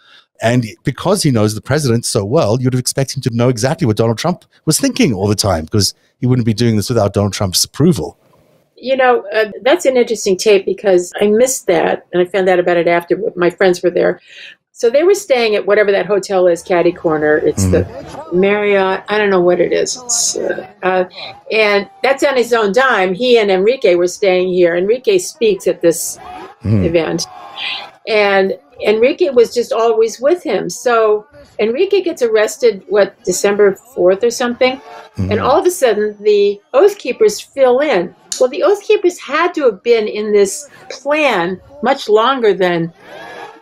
And 0.43 0.67
because 0.85 1.23
he 1.23 1.31
knows 1.31 1.55
the 1.55 1.63
president 1.63 2.05
so 2.05 2.25
well, 2.25 2.61
you'd 2.61 2.75
expect 2.75 3.17
him 3.17 3.23
to 3.23 3.31
know 3.31 3.49
exactly 3.49 3.87
what 3.87 3.97
Donald 3.97 4.19
Trump 4.19 4.45
was 4.65 4.79
thinking 4.79 5.15
all 5.15 5.29
the 5.29 5.35
time, 5.35 5.65
because 5.65 5.95
he 6.19 6.27
wouldn't 6.27 6.47
be 6.47 6.55
doing 6.55 6.77
this 6.77 6.89
without 6.89 7.15
Donald 7.15 7.33
Trump's 7.33 7.65
approval. 7.65 8.19
You 8.79 8.95
know, 8.95 9.27
uh, 9.33 9.51
that's 9.63 9.87
an 9.87 9.97
interesting 9.97 10.37
tape 10.37 10.67
because 10.67 11.11
I 11.19 11.29
missed 11.29 11.67
that, 11.67 12.07
and 12.13 12.21
I 12.21 12.27
found 12.27 12.51
out 12.51 12.59
about 12.59 12.77
it 12.77 12.87
after 12.87 13.19
my 13.35 13.49
friends 13.49 13.83
were 13.83 13.91
there. 13.91 14.21
So 14.79 14.91
they 14.91 15.05
were 15.05 15.15
staying 15.15 15.55
at 15.55 15.65
whatever 15.65 15.91
that 15.93 16.05
hotel 16.05 16.47
is, 16.47 16.63
Caddy 16.63 16.93
Corner. 16.93 17.39
It's 17.39 17.65
the 17.69 17.89
Marriott. 18.31 19.05
I 19.09 19.17
don't 19.17 19.31
know 19.31 19.41
what 19.41 19.59
it 19.59 19.73
is. 19.73 19.97
It's, 19.97 20.37
uh, 20.37 20.67
uh, 20.83 21.05
and 21.51 21.89
that's 22.03 22.23
on 22.23 22.37
his 22.37 22.53
own 22.53 22.73
dime. 22.73 23.15
He 23.15 23.39
and 23.39 23.51
Enrique 23.51 23.95
were 23.95 24.07
staying 24.07 24.49
here. 24.49 24.77
Enrique 24.77 25.17
speaks 25.17 25.67
at 25.67 25.81
this 25.81 26.19
Mhm. 26.63 26.85
event, 26.85 27.27
and 28.07 28.59
Enrique 28.87 29.31
was 29.31 29.55
just 29.55 29.73
always 29.73 30.21
with 30.21 30.43
him. 30.43 30.69
So 30.69 31.25
Enrique 31.59 32.03
gets 32.03 32.21
arrested, 32.21 32.83
what 32.87 33.15
December 33.25 33.79
fourth 33.95 34.23
or 34.23 34.31
something, 34.31 34.79
and 35.17 35.41
all 35.41 35.59
of 35.59 35.65
a 35.65 35.71
sudden 35.71 36.19
the 36.21 36.61
Oath 36.75 36.99
Keepers 36.99 37.41
fill 37.41 37.79
in. 37.79 38.15
Well, 38.39 38.51
the 38.51 38.63
Oath 38.63 38.83
Keepers 38.83 39.19
had 39.19 39.55
to 39.55 39.63
have 39.65 39.83
been 39.83 40.07
in 40.07 40.35
this 40.35 40.69
plan 40.91 41.63
much 41.83 42.11
longer 42.11 42.53
than 42.53 42.93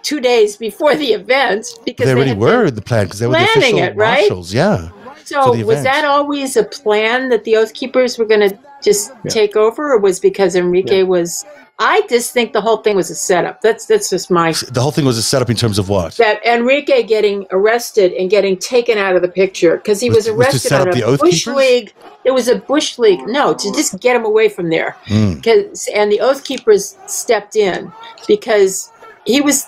two 0.05 0.21
days 0.21 0.57
before 0.57 0.95
the 0.95 1.13
event 1.13 1.67
because 1.85 2.07
they 2.07 2.13
already 2.13 2.31
had 2.31 2.39
were 2.39 2.67
in 2.67 2.75
the 2.77 2.83
plan 2.83 3.07
because 3.07 3.19
they 3.19 3.27
were 3.27 3.33
the 3.33 3.49
planning 3.55 3.81
official 3.81 3.89
it, 3.89 3.97
right? 3.97 4.31
Yeah. 4.53 4.89
So 5.25 5.55
the 5.55 5.65
was 5.65 5.83
that 5.83 6.05
always 6.05 6.57
a 6.57 6.65
plan 6.65 7.31
that 7.31 7.45
the 7.45 7.57
Oath 7.57 7.73
Keepers 7.73 8.19
were 8.19 8.27
going 8.27 8.49
to 8.51 8.59
just 8.83 9.11
Yeah. 9.25 9.31
take 9.31 9.57
over, 9.57 9.93
or 9.95 9.99
was 9.99 10.21
because 10.21 10.55
Enrique 10.55 10.99
Yeah. 10.99 11.03
was? 11.05 11.45
I 11.79 12.03
just 12.09 12.33
think 12.33 12.53
the 12.53 12.61
whole 12.61 12.77
thing 12.77 12.95
was 12.95 13.09
a 13.11 13.15
setup. 13.17 13.63
That's 13.63 13.87
that's 13.87 14.11
just 14.11 14.31
my 14.31 14.53
The 14.71 14.81
whole 14.83 14.93
thing 14.93 15.07
was 15.07 15.17
a 15.19 15.23
setup 15.23 15.49
in 15.51 15.57
terms 15.57 15.79
of 15.79 15.89
what? 15.89 16.15
that 16.19 16.45
Enrique 16.47 17.03
getting 17.03 17.47
arrested 17.51 18.13
and 18.13 18.29
getting 18.31 18.57
taken 18.59 18.97
out 18.99 19.17
of 19.17 19.23
the 19.23 19.29
picture 19.29 19.77
because 19.79 19.99
he 20.01 20.09
Was- 20.11 20.29
was, 20.29 20.29
was 20.29 20.35
to 20.35 20.41
arrested 20.43 20.69
set 20.69 20.81
on 20.83 20.89
a 20.89 20.93
the 20.93 21.03
Oath 21.03 21.21
bush 21.21 21.45
Keepers? 21.47 21.57
league. 21.57 21.93
It 22.25 22.31
was 22.33 22.47
a 22.49 22.57
bush 22.57 22.99
league. 22.99 23.27
No, 23.27 23.55
to 23.55 23.73
just 23.73 23.99
get 24.01 24.15
him 24.15 24.25
away 24.27 24.49
from 24.51 24.69
there. 24.69 24.95
Mm. 25.09 25.43
'Cause- 25.43 25.89
and 25.95 26.13
the 26.13 26.21
Oath 26.21 26.45
Keepers 26.45 26.97
stepped 27.07 27.57
in 27.57 27.91
because 28.29 28.91
he 29.25 29.41
was 29.41 29.67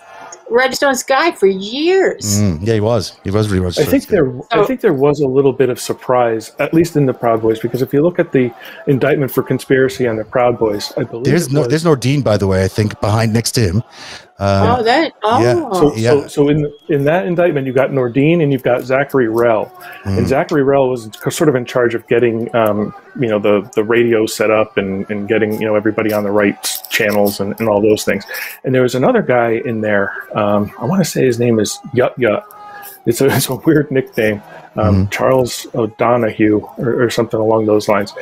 Roger 0.49 0.75
Stone's 0.75 1.03
guy 1.03 1.33
for 1.33 1.47
years. 1.47 2.41
Mm, 2.41 2.59
yeah, 2.67 2.75
he 2.75 2.81
was. 2.81 3.19
He 3.25 3.31
was 3.31 3.49
really 3.49 3.61
Roger 3.65 3.83
I 3.83 3.85
think 3.85 4.05
Stone's 4.05 4.07
there, 4.07 4.43
So- 4.53 4.63
I 4.63 4.67
think 4.67 4.81
there 4.81 4.93
was 4.93 5.21
a 5.21 5.27
little 5.27 5.53
bit 5.53 5.69
of 5.71 5.81
surprise, 5.81 6.53
at 6.59 6.73
least 6.73 6.97
in 6.97 7.07
the 7.07 7.15
Proud 7.15 7.43
Boys, 7.43 7.59
because 7.61 7.83
if 7.83 7.93
you 7.93 8.03
look 8.03 8.19
at 8.19 8.33
the 8.33 8.53
indictment 8.87 9.31
for 9.33 9.43
conspiracy 9.43 10.07
on 10.07 10.17
the 10.17 10.25
Proud 10.25 10.59
Boys, 10.59 10.93
I 10.97 11.03
believe 11.05 11.25
There's 11.27 11.51
no, 11.53 11.61
was- 11.61 11.69
there's 11.69 11.85
Nordean, 11.85 12.23
by 12.23 12.37
the 12.37 12.47
way. 12.47 12.63
I 12.65 12.69
think 12.69 13.01
behind 13.01 13.33
next 13.33 13.53
to 13.53 13.61
him. 13.61 13.83
Um, 14.39 14.81
oh, 14.81 14.83
that 14.83 15.13
oh. 15.23 15.41
yeah, 15.43 15.55
So, 15.73 15.95
Yeah. 15.97 16.11
so, 16.11 16.27
so 16.29 16.49
in 16.49 16.71
in 16.89 17.05
that 17.05 17.27
indictment, 17.27 17.67
you've 17.67 17.77
got 17.77 17.91
Nordean 17.91 18.43
and 18.43 18.53
you've 18.53 18.63
got 18.63 18.83
Zachary 18.83 19.27
Rehl, 19.29 19.71
Mm. 20.05 20.19
and 20.19 20.29
Zachary 20.29 20.63
Rehl 20.63 20.91
was 20.91 21.09
sort 21.35 21.49
of 21.49 21.55
in 21.55 21.65
charge 21.65 21.95
of 21.95 22.07
getting, 22.07 22.55
um, 22.55 22.93
you 23.19 23.29
know, 23.29 23.39
the 23.39 23.69
the 23.75 23.83
radio 23.83 24.27
set 24.27 24.51
up 24.51 24.77
and, 24.77 25.09
and 25.11 25.27
getting 25.27 25.55
you 25.61 25.67
know 25.67 25.75
everybody 25.75 26.13
on 26.13 26.23
the 26.23 26.31
right 26.31 26.63
channels 26.91 27.41
and, 27.41 27.59
and 27.59 27.69
all 27.69 27.81
those 27.81 28.05
things. 28.05 28.25
And 28.65 28.75
there 28.75 28.83
was 28.83 28.95
another 28.95 29.23
guy 29.23 29.63
in 29.65 29.81
there. 29.81 30.13
Um, 30.35 30.71
I 30.79 30.85
want 30.85 31.03
to 31.03 31.11
say 31.11 31.25
his 31.25 31.39
name 31.39 31.59
is 31.59 31.79
Yut 31.95 32.15
Yut. 32.19 32.45
It's 33.07 33.21
a, 33.21 33.27
it's 33.37 33.49
a 33.49 33.55
weird 33.57 33.91
nickname, 33.91 34.43
um, 34.77 35.09
Charles 35.11 35.67
O'Donohue 35.75 36.61
or, 36.79 37.05
or 37.05 37.11
something 37.11 37.39
along 37.41 37.67
those 37.67 37.89
lines. 37.89 38.13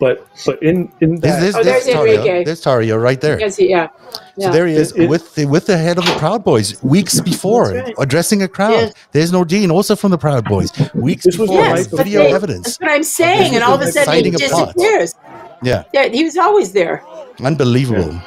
But 0.00 0.26
but 0.44 0.62
in 0.62 0.92
in 1.00 1.16
There's, 1.20 1.34
that, 1.34 1.40
there's, 1.40 1.54
Oh, 1.56 1.62
there's 1.62 1.86
Tarrio. 1.86 2.14
Enrique. 2.18 2.44
There's 2.44 2.62
Tarrio 2.62 3.00
right 3.00 3.20
there. 3.20 3.38
Yes, 3.38 3.58
yeah. 3.60 3.88
yeah. 4.36 4.46
So 4.46 4.52
there 4.52 4.66
he 4.66 4.74
is 4.74 4.92
It- 4.92 5.02
it- 5.04 5.08
with 5.08 5.34
the, 5.36 5.46
with 5.46 5.66
the 5.66 5.78
head 5.78 5.96
of 5.98 6.04
the 6.06 6.14
Proud 6.16 6.42
Boys 6.44 6.82
weeks 6.82 7.20
before, 7.20 7.70
right. 7.70 7.94
addressing 7.98 8.42
a 8.42 8.48
crowd. 8.48 8.72
Yeah. 8.72 8.90
There's 9.12 9.30
Nordean, 9.32 9.70
also 9.70 9.94
from 9.94 10.10
the 10.10 10.18
Proud 10.18 10.44
Boys, 10.44 10.72
weeks 10.94 11.24
This 11.24 11.38
was 11.38 11.48
before. 11.48 11.62
the 11.64 11.68
There's 11.74 11.86
night 11.86 11.96
but 11.96 12.04
video 12.04 12.22
they- 12.24 12.32
evidence. 12.34 12.64
That's 12.64 12.80
what 12.80 12.90
I'm 12.90 13.02
saying, 13.04 13.54
and 13.54 13.62
all 13.64 13.74
of 13.76 13.80
a 13.80 13.92
sudden 13.92 14.12
he 14.24 14.28
exciting 14.30 14.34
a 14.34 14.48
plot. 14.50 14.74
disappears. 14.74 15.14
Yeah, 15.62 15.84
Yeah, 15.94 16.08
he 16.08 16.24
was 16.24 16.36
always 16.36 16.72
there. 16.72 17.04
unbelievable. 17.40 18.20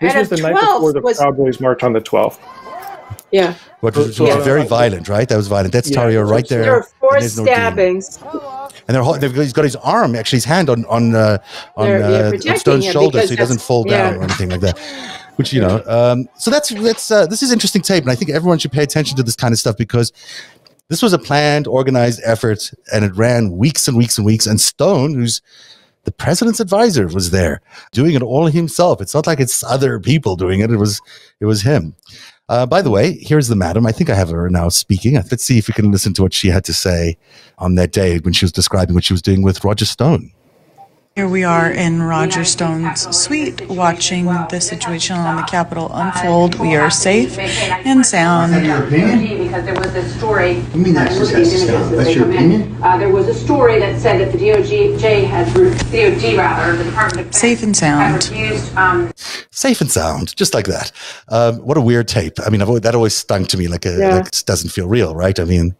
this 0.00 0.14
was 0.16 0.28
the 0.30 0.36
at 0.36 0.42
night 0.42 0.60
before 0.60 0.92
the 0.92 1.00
was- 1.00 1.18
Proud 1.18 1.36
Boys 1.36 1.60
march 1.60 1.82
on 1.84 1.92
the 1.92 2.00
twelfth. 2.00 2.40
Yeah, 3.30 3.54
What 3.80 3.96
was, 3.96 4.16
So- 4.16 4.24
was 4.24 4.44
very 4.44 4.64
violent, 4.64 5.08
right? 5.08 5.28
That 5.28 5.36
was 5.36 5.48
violent. 5.48 5.72
That's 5.72 5.90
Yeah. 5.90 5.98
Tarrio 5.98 6.28
right 6.28 6.46
there. 6.48 6.62
there 6.62 6.72
were 6.72 6.88
four 7.00 7.14
and 7.14 7.22
there's 7.22 7.36
Nordean. 7.36 8.02
stabbings. 8.02 8.18
and 8.86 8.94
they're, 8.96 9.18
they've, 9.18 9.34
he's 9.34 9.52
got 9.52 9.64
his 9.64 9.76
arm, 9.76 10.14
actually, 10.14 10.36
his 10.38 10.44
hand 10.44 10.70
on 10.70 10.84
on 10.86 11.14
uh, 11.14 11.38
on, 11.76 11.90
uh, 11.90 12.32
on 12.48 12.56
Stone's 12.58 12.84
shoulder, 12.84 13.20
so 13.22 13.28
he 13.28 13.36
doesn't 13.36 13.60
fall 13.60 13.84
down 13.84 14.14
yeah. 14.14 14.20
or 14.20 14.22
anything 14.22 14.50
like 14.50 14.60
that. 14.60 14.78
Which 15.36 15.52
you 15.52 15.60
know, 15.60 15.82
um, 15.86 16.28
so 16.38 16.50
that's 16.50 16.68
that's 16.68 17.10
uh, 17.10 17.26
this 17.26 17.42
is 17.42 17.50
interesting 17.50 17.82
tape, 17.82 18.04
and 18.04 18.10
I 18.10 18.14
think 18.14 18.30
everyone 18.30 18.58
should 18.58 18.72
pay 18.72 18.84
attention 18.84 19.16
to 19.16 19.22
this 19.22 19.34
kind 19.36 19.52
of 19.52 19.58
stuff 19.58 19.76
because 19.76 20.12
this 20.88 21.02
was 21.02 21.12
a 21.12 21.18
planned, 21.18 21.66
organized 21.66 22.20
effort, 22.24 22.70
and 22.92 23.04
it 23.04 23.14
ran 23.16 23.50
weeks 23.50 23.88
and 23.88 23.96
weeks 23.96 24.16
and 24.16 24.24
weeks. 24.24 24.46
And 24.46 24.60
Stone, 24.60 25.14
who's 25.14 25.42
the 26.04 26.12
president's 26.12 26.60
advisor, 26.60 27.08
was 27.08 27.30
there 27.30 27.62
doing 27.90 28.14
it 28.14 28.22
all 28.22 28.46
himself. 28.46 29.00
It's 29.00 29.14
not 29.14 29.26
like 29.26 29.40
it's 29.40 29.64
other 29.64 29.98
people 29.98 30.36
doing 30.36 30.60
it; 30.60 30.70
it 30.70 30.76
was 30.76 31.00
it 31.40 31.46
was 31.46 31.62
him. 31.62 31.96
Uh, 32.48 32.66
by 32.66 32.82
the 32.82 32.90
way, 32.90 33.12
here's 33.20 33.48
the 33.48 33.56
madam. 33.56 33.86
I 33.86 33.92
think 33.92 34.10
I 34.10 34.14
have 34.14 34.28
her 34.28 34.50
now 34.50 34.68
speaking. 34.68 35.14
Let's 35.14 35.44
see 35.44 35.56
if 35.56 35.68
we 35.68 35.72
can 35.74 35.90
listen 35.90 36.12
to 36.14 36.22
what 36.22 36.34
she 36.34 36.48
had 36.48 36.64
to 36.66 36.74
say 36.74 37.16
on 37.58 37.74
that 37.76 37.92
day 37.92 38.18
when 38.18 38.34
she 38.34 38.44
was 38.44 38.52
describing 38.52 38.94
what 38.94 39.04
she 39.04 39.14
was 39.14 39.22
doing 39.22 39.42
with 39.42 39.64
Roger 39.64 39.86
Stone. 39.86 40.30
Here 41.16 41.28
we 41.28 41.44
are 41.44 41.70
in 41.70 42.02
Roger 42.02 42.44
Stone's 42.44 43.02
suite 43.16 43.68
watching 43.68 44.24
the 44.24 44.58
situation 44.60 45.14
on 45.16 45.36
the 45.36 45.44
Capitol 45.44 45.88
unfold. 45.94 46.58
We 46.58 46.74
are 46.74 46.90
safe 46.90 47.38
and 47.38 48.04
sound. 48.04 48.52
Because 48.52 49.64
there 49.64 49.74
was 49.76 49.94
a 49.94 50.08
story. 50.18 50.54
You 50.74 50.80
mean 50.80 50.94
that's 50.94 51.16
just- 51.16 51.32
that's 51.32 51.50
just- 51.52 51.68
that's 51.68 52.16
your 52.16 52.28
opinion? 52.28 52.76
Uh, 52.82 52.98
there 52.98 53.10
was 53.10 53.28
a 53.28 53.34
story 53.34 53.78
that 53.78 54.00
said 54.00 54.18
that 54.22 54.32
the 54.32 54.38
DOJ 54.38 55.24
had, 55.24 55.56
re- 55.56 55.70
DOD 55.92 56.36
rather, 56.36 56.76
the 56.76 56.82
Department 56.82 57.28
of 57.28 57.32
Defense. 57.32 57.38
Safe 57.38 57.62
and 57.62 57.76
sound. 57.76 58.02
Had 58.02 58.24
refused, 58.32 58.76
um, 58.76 59.12
Safe 59.52 59.80
and 59.80 59.92
sound, 59.92 60.34
just 60.34 60.52
like 60.52 60.66
that. 60.66 60.90
Um, 61.28 61.58
what 61.58 61.76
a 61.76 61.80
weird 61.80 62.08
tape. 62.08 62.40
I 62.44 62.50
mean, 62.50 62.60
I've 62.60 62.66
always, 62.68 62.82
that 62.82 62.96
always 62.96 63.14
stung 63.14 63.44
to 63.46 63.56
me 63.56 63.68
like, 63.68 63.86
a, 63.86 63.96
Yeah. 63.96 64.14
like 64.16 64.26
it 64.26 64.42
doesn't 64.46 64.70
feel 64.70 64.88
real, 64.88 65.14
right? 65.14 65.38
I 65.38 65.44
mean, 65.44 65.76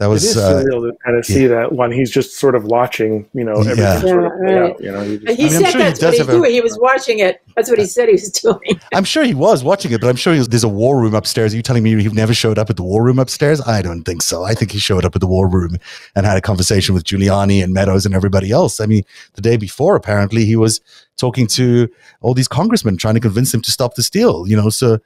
that 0.00 0.06
was. 0.08 0.24
is 0.24 0.36
Uh, 0.36 0.64
surreal 0.64 0.90
to 0.90 0.96
kind 1.04 1.16
of 1.16 1.24
see 1.24 1.46
that 1.46 1.72
when 1.72 1.92
he's 1.92 2.10
just 2.10 2.36
sort 2.38 2.54
of 2.56 2.64
watching, 2.64 3.26
you 3.32 3.44
know, 3.44 3.60
everything 3.60 3.78
Yeah. 3.78 4.00
sort 4.00 4.24
of 4.24 4.32
Yeah, 4.46 4.52
right. 4.54 4.70
out. 4.72 4.82
You 4.82 4.90
know, 4.92 5.00
he 5.02 5.18
just, 5.18 5.38
he 5.38 5.46
I 5.46 5.48
mean, 5.50 5.60
said 5.60 5.70
sure 5.72 5.80
that's 5.82 5.98
does 6.00 6.06
what 6.06 6.12
he 6.14 6.18
have 6.18 6.28
a- 6.28 6.32
doing. 6.32 6.50
He 6.52 6.60
was 6.60 6.78
watching 6.80 7.18
it. 7.20 7.40
That's 7.54 7.70
what 7.70 7.78
he 7.78 7.84
said 7.86 8.08
he 8.08 8.12
was 8.14 8.30
doing. 8.44 8.80
I'm 8.92 9.04
sure 9.04 9.22
he 9.24 9.34
was 9.34 9.62
watching 9.62 9.92
it, 9.92 10.00
but 10.00 10.08
I'm 10.08 10.16
sure 10.16 10.32
he 10.32 10.38
was, 10.40 10.48
there's 10.48 10.64
a 10.64 10.68
war 10.68 11.00
room 11.00 11.14
upstairs. 11.14 11.52
Are 11.52 11.56
you 11.56 11.62
telling 11.62 11.82
me 11.82 12.02
he 12.02 12.08
never 12.08 12.34
showed 12.34 12.58
up 12.58 12.70
at 12.70 12.76
the 12.76 12.82
war 12.82 13.02
room 13.04 13.18
upstairs? 13.18 13.60
I 13.66 13.82
don't 13.82 14.02
think 14.02 14.22
so. 14.22 14.42
I 14.42 14.54
think 14.54 14.72
he 14.72 14.78
showed 14.78 15.04
up 15.04 15.14
at 15.14 15.20
the 15.20 15.26
war 15.28 15.46
room 15.48 15.76
and 16.16 16.26
had 16.26 16.36
a 16.36 16.40
conversation 16.40 16.94
with 16.94 17.04
Giuliani 17.04 17.62
and 17.62 17.72
Meadows 17.72 18.04
and 18.06 18.14
everybody 18.14 18.50
else. 18.50 18.80
I 18.80 18.86
mean, 18.86 19.04
the 19.34 19.42
day 19.42 19.56
before, 19.56 19.96
apparently, 19.96 20.44
he 20.46 20.56
was 20.56 20.80
talking 21.18 21.46
to 21.46 21.88
all 22.22 22.32
these 22.32 22.48
congressmen 22.48 22.96
trying 22.96 23.14
to 23.14 23.20
convince 23.20 23.52
them 23.52 23.60
to 23.60 23.70
stop 23.70 23.94
the 23.94 24.02
steal. 24.02 24.48
You 24.48 24.56
know, 24.56 24.70
so 24.70 24.98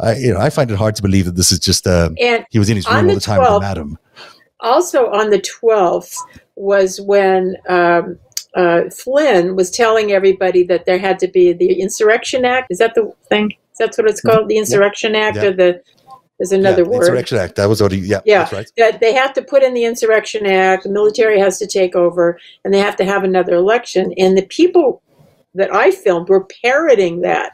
I, 0.00 0.16
you 0.16 0.32
know, 0.32 0.40
I 0.40 0.50
find 0.50 0.70
it 0.70 0.76
hard 0.76 0.94
to 0.96 1.02
believe 1.02 1.24
that 1.26 1.36
this 1.36 1.50
is 1.52 1.58
just 1.58 1.86
uh, 1.86 2.10
And 2.20 2.44
he 2.50 2.58
was 2.58 2.68
in 2.70 2.76
his 2.76 2.86
room 2.88 2.96
all 2.96 3.02
the 3.08 3.14
the 3.14 3.20
time 3.20 3.40
12th, 3.40 3.54
the 3.56 3.60
madam. 3.60 3.98
also 4.60 5.06
on 5.10 5.30
the 5.30 5.40
12th 5.40 6.14
was 6.56 7.00
when 7.00 7.56
um, 7.68 8.18
uh, 8.54 8.82
Flynn 8.90 9.56
was 9.56 9.70
telling 9.70 10.12
everybody 10.12 10.62
that 10.64 10.86
there 10.86 10.98
had 10.98 11.18
to 11.20 11.28
be 11.28 11.52
the 11.52 11.80
Insurrection 11.80 12.44
Act. 12.44 12.68
Is 12.70 12.78
that 12.78 12.94
the 12.94 13.12
thing? 13.28 13.52
That's 13.78 13.96
what 13.98 14.08
it's 14.08 14.20
called? 14.20 14.48
The 14.48 14.56
Insurrection 14.58 15.14
Act 15.14 15.36
Mm-hmm. 15.36 15.44
Yeah. 15.44 15.50
or 15.50 15.52
the, 15.72 15.82
there's 16.38 16.52
another 16.52 16.82
yeah, 16.82 16.88
word. 16.88 16.96
Insurrection 17.02 17.38
Act. 17.38 17.56
That 17.56 17.68
was 17.68 17.80
he. 17.80 17.96
Yeah, 17.98 18.20
Yeah. 18.24 18.38
that's 18.40 18.52
right. 18.52 18.70
that 18.76 19.00
they 19.00 19.12
have 19.12 19.32
to 19.34 19.42
put 19.42 19.62
in 19.64 19.74
the 19.74 19.84
Insurrection 19.84 20.46
Act, 20.46 20.84
the 20.84 20.88
military 20.90 21.38
has 21.40 21.58
to 21.58 21.66
take 21.66 21.96
over, 21.96 22.38
and 22.64 22.72
they 22.72 22.78
have 22.78 22.94
to 22.96 23.04
have 23.04 23.24
another 23.24 23.54
election. 23.54 24.12
And 24.16 24.36
the 24.38 24.46
people 24.46 25.02
that 25.54 25.74
I 25.74 25.90
filmed 25.90 26.28
were 26.28 26.46
parroting 26.62 27.22
that 27.22 27.52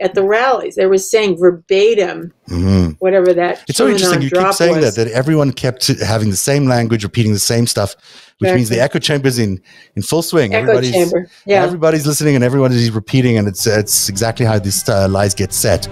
at 0.00 0.14
the 0.14 0.22
rallies. 0.22 0.74
They 0.74 0.86
were 0.86 0.98
saying 0.98 1.38
verbatim 1.38 2.32
hmm 2.46 2.90
whatever 2.98 3.32
that. 3.32 3.64
It's 3.68 3.78
so 3.78 3.88
interesting. 3.88 4.22
You 4.22 4.30
keep 4.30 4.52
saying 4.52 4.76
was. 4.76 4.94
that 4.94 5.04
that 5.04 5.12
everyone 5.12 5.52
kept 5.52 5.86
having 6.02 6.30
the 6.30 6.36
same 6.36 6.66
language, 6.66 7.04
repeating 7.04 7.32
the 7.32 7.38
same 7.38 7.66
stuff, 7.66 7.94
which 8.38 8.52
means 8.52 8.68
the 8.68 8.80
echo 8.80 8.98
chamber's 8.98 9.38
in 9.38 9.60
in 9.96 10.02
full 10.02 10.22
swing. 10.22 10.54
Echo 10.54 10.62
everybody's 10.62 10.92
chamber. 10.92 11.28
Yeah. 11.46 11.62
everybody's 11.62 12.06
listening 12.06 12.34
and 12.34 12.44
everyone 12.44 12.72
is 12.72 12.90
repeating, 12.90 13.38
and 13.38 13.48
it's 13.48 13.66
it's 13.66 14.08
exactly 14.08 14.44
how 14.46 14.58
these 14.58 14.88
uh, 14.88 15.08
lies 15.08 15.34
get 15.34 15.52
set. 15.52 15.88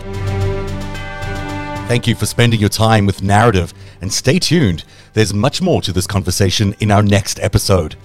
Thank 1.88 2.06
you 2.06 2.14
for 2.14 2.26
spending 2.26 2.60
your 2.60 2.70
time 2.70 3.06
with 3.06 3.20
Narativ, 3.20 3.72
and 4.00 4.12
stay 4.12 4.38
tuned. 4.38 4.84
There's 5.12 5.34
much 5.34 5.60
more 5.60 5.82
to 5.82 5.92
this 5.92 6.06
conversation 6.06 6.74
in 6.80 6.90
our 6.90 7.02
next 7.02 7.38
episode. 7.40 7.96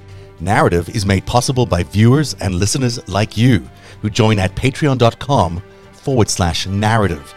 Narativ 0.42 0.94
is 0.94 1.06
made 1.06 1.26
possible 1.26 1.66
by 1.66 1.84
viewers 1.84 2.34
and 2.36 2.56
listeners 2.56 3.08
like 3.08 3.38
you 3.38 3.68
who 4.02 4.10
join 4.10 4.40
at 4.40 4.56
patreon.com 4.56 5.64
forward 6.08 6.30
slash 6.30 6.68
narativ. 6.68 7.34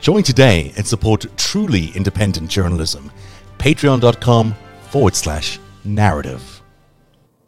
Join 0.00 0.22
today 0.22 0.72
and 0.78 0.86
support 0.86 1.26
truly 1.36 1.88
independent 1.94 2.48
journalism. 2.48 3.10
Patreon.com 3.58 4.54
forward 4.88 5.14
slash 5.14 5.60
narativ. 5.86 6.53